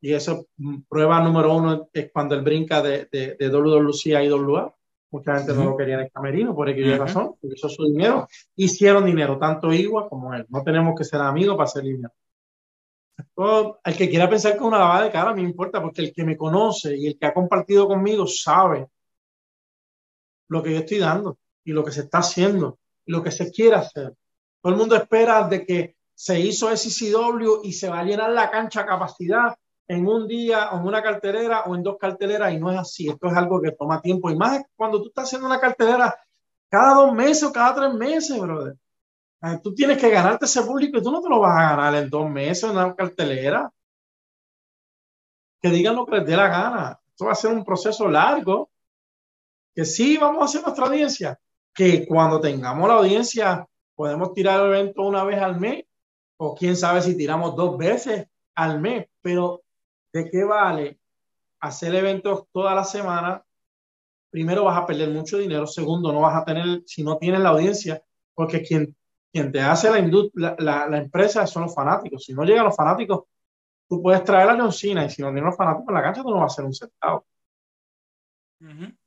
[0.00, 4.22] Y eso, mm, prueba número uno es cuando él brinca de, de, de WWE a
[4.22, 4.72] IWA.
[5.14, 7.84] Mucha gente no lo quería en el camerino por aquella razón, porque eso es su
[7.84, 8.26] dinero.
[8.56, 10.44] Hicieron dinero, tanto Igua como él.
[10.48, 12.12] No tenemos que ser amigos para hacer dinero.
[13.84, 16.36] el que quiera pensar que una lavada de cara, me importa, porque el que me
[16.36, 18.88] conoce y el que ha compartido conmigo sabe
[20.48, 23.52] lo que yo estoy dando y lo que se está haciendo y lo que se
[23.52, 24.12] quiere hacer.
[24.60, 28.50] Todo el mundo espera de que se hizo SCW y se va a llenar la
[28.50, 29.54] cancha a capacidad
[29.88, 33.08] en un día o en una cartelera o en dos carteleras y no es así.
[33.08, 36.14] Esto es algo que toma tiempo y más cuando tú estás haciendo una cartelera
[36.70, 38.76] cada dos meses o cada tres meses, brother.
[39.62, 42.08] Tú tienes que ganarte ese público y tú no te lo vas a ganar en
[42.08, 43.70] dos meses en una cartelera.
[45.60, 46.98] Que digan lo que les dé la gana.
[47.06, 48.70] Esto va a ser un proceso largo.
[49.74, 51.38] Que sí, vamos a hacer nuestra audiencia.
[51.74, 55.84] Que cuando tengamos la audiencia, podemos tirar el evento una vez al mes.
[56.38, 59.06] O quién sabe si tiramos dos veces al mes.
[59.20, 59.63] Pero
[60.14, 61.00] ¿de qué vale
[61.60, 63.44] hacer eventos toda la semana?
[64.30, 67.50] Primero vas a perder mucho dinero, segundo no vas a tener, si no tienes la
[67.50, 68.02] audiencia,
[68.32, 68.96] porque quien,
[69.32, 72.24] quien te hace la, la, la, empresa son los fanáticos.
[72.24, 73.24] Si no llegan los fanáticos,
[73.88, 76.22] tú puedes traer a John Cena y si no tienes los fanáticos en la cancha,
[76.22, 77.26] tú no vas a hacer un centavo.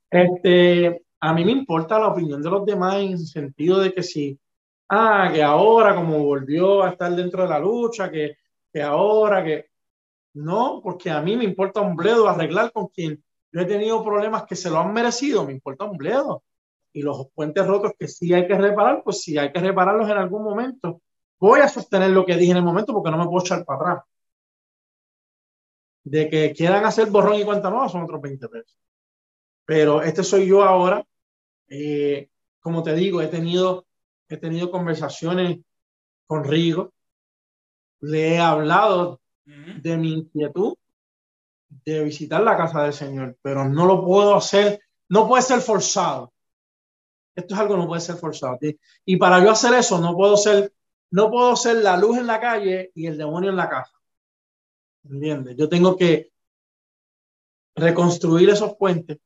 [0.10, 4.04] este, a mí me importa la opinión de los demás en el sentido de que
[4.04, 4.38] si,
[4.90, 8.38] ah, que ahora como volvió a estar dentro de la lucha, que,
[8.72, 9.67] que ahora que
[10.38, 14.44] no, porque a mí me importa un bledo arreglar con quien yo he tenido problemas
[14.46, 16.44] que se lo han merecido, me importa un bledo.
[16.94, 20.18] Y los puentes rotos que sí hay que reparar, pues sí hay que repararlos en
[20.18, 21.02] algún momento.
[21.40, 23.80] Voy a sostener lo que dije en el momento porque no me puedo echar para
[23.80, 24.06] atrás.
[26.04, 28.78] De que quieran hacer borrón y cuenta nueva son otros 20 pesos.
[29.66, 31.04] Pero este soy yo ahora.
[31.68, 32.30] Eh,
[32.60, 33.88] como te digo, he tenido,
[34.30, 35.60] he tenido conversaciones
[36.28, 36.94] con Rigo.
[38.02, 40.76] Le he hablado de mi inquietud
[41.70, 46.34] de visitar la casa del Señor, pero no lo puedo hacer, no puede ser forzado.
[47.36, 48.58] Esto es algo que no puede ser forzado.
[49.06, 50.74] Y para yo hacer eso, no puedo ser,
[51.12, 53.94] no puedo ser la luz en la calle y el demonio en la casa.
[55.10, 55.56] ¿Entiendes?
[55.56, 56.32] Yo tengo que
[57.76, 59.20] reconstruir esos puentes,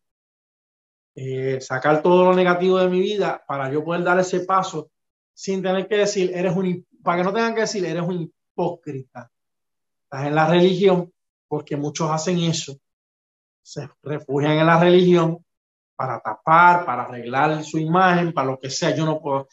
[1.16, 4.92] eh, sacar todo lo negativo de mi vida para yo poder dar ese paso
[5.34, 8.22] sin tener que decir, eres un, para que no tengan que decir, eres un
[8.54, 9.32] hipócrita
[10.12, 11.12] estás en la religión,
[11.48, 12.78] porque muchos hacen eso,
[13.64, 15.46] se refugian en la religión
[15.96, 18.94] para tapar, para arreglar su imagen, para lo que sea.
[18.94, 19.48] Yo no puedo,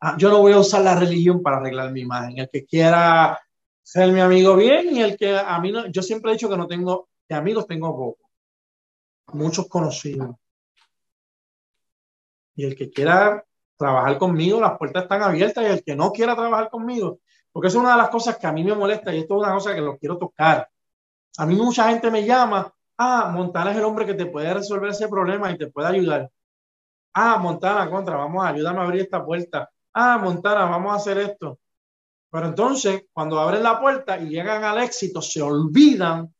[0.00, 2.38] ah, yo no voy a usar la religión para arreglar mi imagen.
[2.38, 3.38] El que quiera
[3.80, 6.56] ser mi amigo bien y el que a mí no, yo siempre he dicho que
[6.56, 8.30] no tengo, que amigos tengo pocos,
[9.34, 10.34] muchos conocidos.
[12.56, 13.44] Y el que quiera
[13.76, 17.20] trabajar conmigo, las puertas están abiertas y el que no quiera trabajar conmigo,
[17.52, 19.54] porque es una de las cosas que a mí me molesta y esto es una
[19.54, 20.68] cosa que lo quiero tocar.
[21.38, 24.90] A mí mucha gente me llama, ah, Montana es el hombre que te puede resolver
[24.90, 26.30] ese problema y te puede ayudar.
[27.14, 29.70] Ah, Montana, contra, vamos a ayudarme a abrir esta puerta.
[29.92, 31.58] Ah, Montana, vamos a hacer esto.
[32.30, 36.34] Pero entonces, cuando abren la puerta y llegan al éxito, se olvidan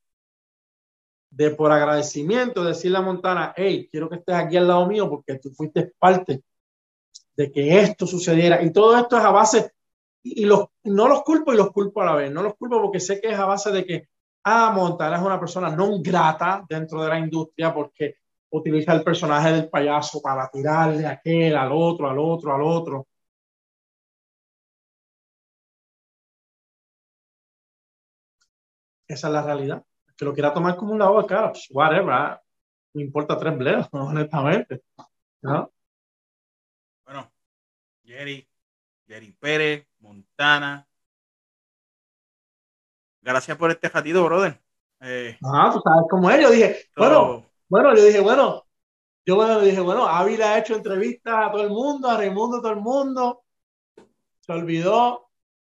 [1.31, 5.39] de por agradecimiento decirle a Montana, hey, quiero que estés aquí al lado mío porque
[5.39, 6.43] tú fuiste parte
[7.37, 8.63] de que esto sucediera.
[8.63, 9.73] Y todo esto es a base
[10.23, 12.33] y los, no los culpo y los culpo a la vez.
[12.33, 14.09] No los culpo porque sé que es a base de que,
[14.45, 18.17] ah, Montana es una persona no grata dentro de la industria porque
[18.51, 23.07] utiliza el personaje del payaso para tirarle a aquel, al otro, al otro, al otro.
[29.07, 29.85] Esa es la realidad.
[30.17, 32.11] Que lo quiera tomar como un lado de cara, pues, whatever.
[32.13, 32.43] Ah,
[32.95, 34.83] me importa tres bledos, honestamente.
[35.43, 35.73] ¿No?
[37.05, 37.33] Bueno,
[38.05, 38.49] Jerry,
[39.07, 40.87] Jerry Pérez, Montana.
[43.23, 44.61] Gracias por este ratito, brother.
[45.01, 46.43] Eh, ah, tú sabes cómo es.
[46.43, 48.67] Yo dije, bueno, bueno, yo dije, bueno,
[49.25, 52.61] yo bueno, dije, bueno, Ávila ha hecho entrevistas a todo el mundo, a Raimundo, a
[52.61, 53.45] todo el mundo.
[54.41, 55.31] Se olvidó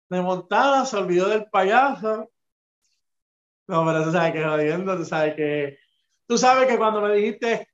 [0.09, 2.29] de Montana, se olvidó del payaso.
[3.67, 5.79] No, pero tú sabes que jodiendo, tú sabes que.
[6.27, 7.69] Tú sabes que cuando me dijiste,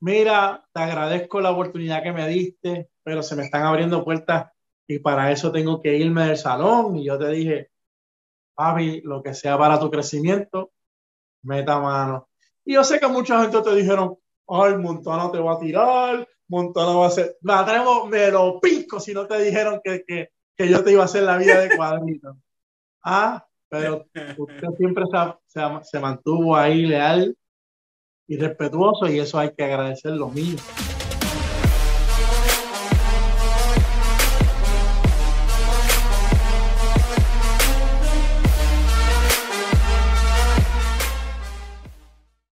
[0.00, 4.50] mira, te agradezco la oportunidad que me diste, pero se me están abriendo puertas
[4.90, 6.96] y para eso tengo que irme del salón.
[6.96, 7.70] Y yo te dije,
[8.56, 10.72] papi, lo que sea para tu crecimiento,
[11.42, 12.28] meta mano.
[12.64, 14.18] Y yo sé que mucha gente te dijeron,
[14.48, 18.98] ay, Montana te va a tirar, Montana va a hacer, me atrevo, me lo pico
[18.98, 21.70] si no te dijeron que, que, que yo te iba a hacer la vida de
[21.76, 22.36] cuadrito.
[23.04, 24.06] Ah, pero
[24.38, 27.36] usted siempre se, se, se mantuvo ahí leal
[28.26, 30.58] y respetuoso y eso hay que agradecer lo mismo.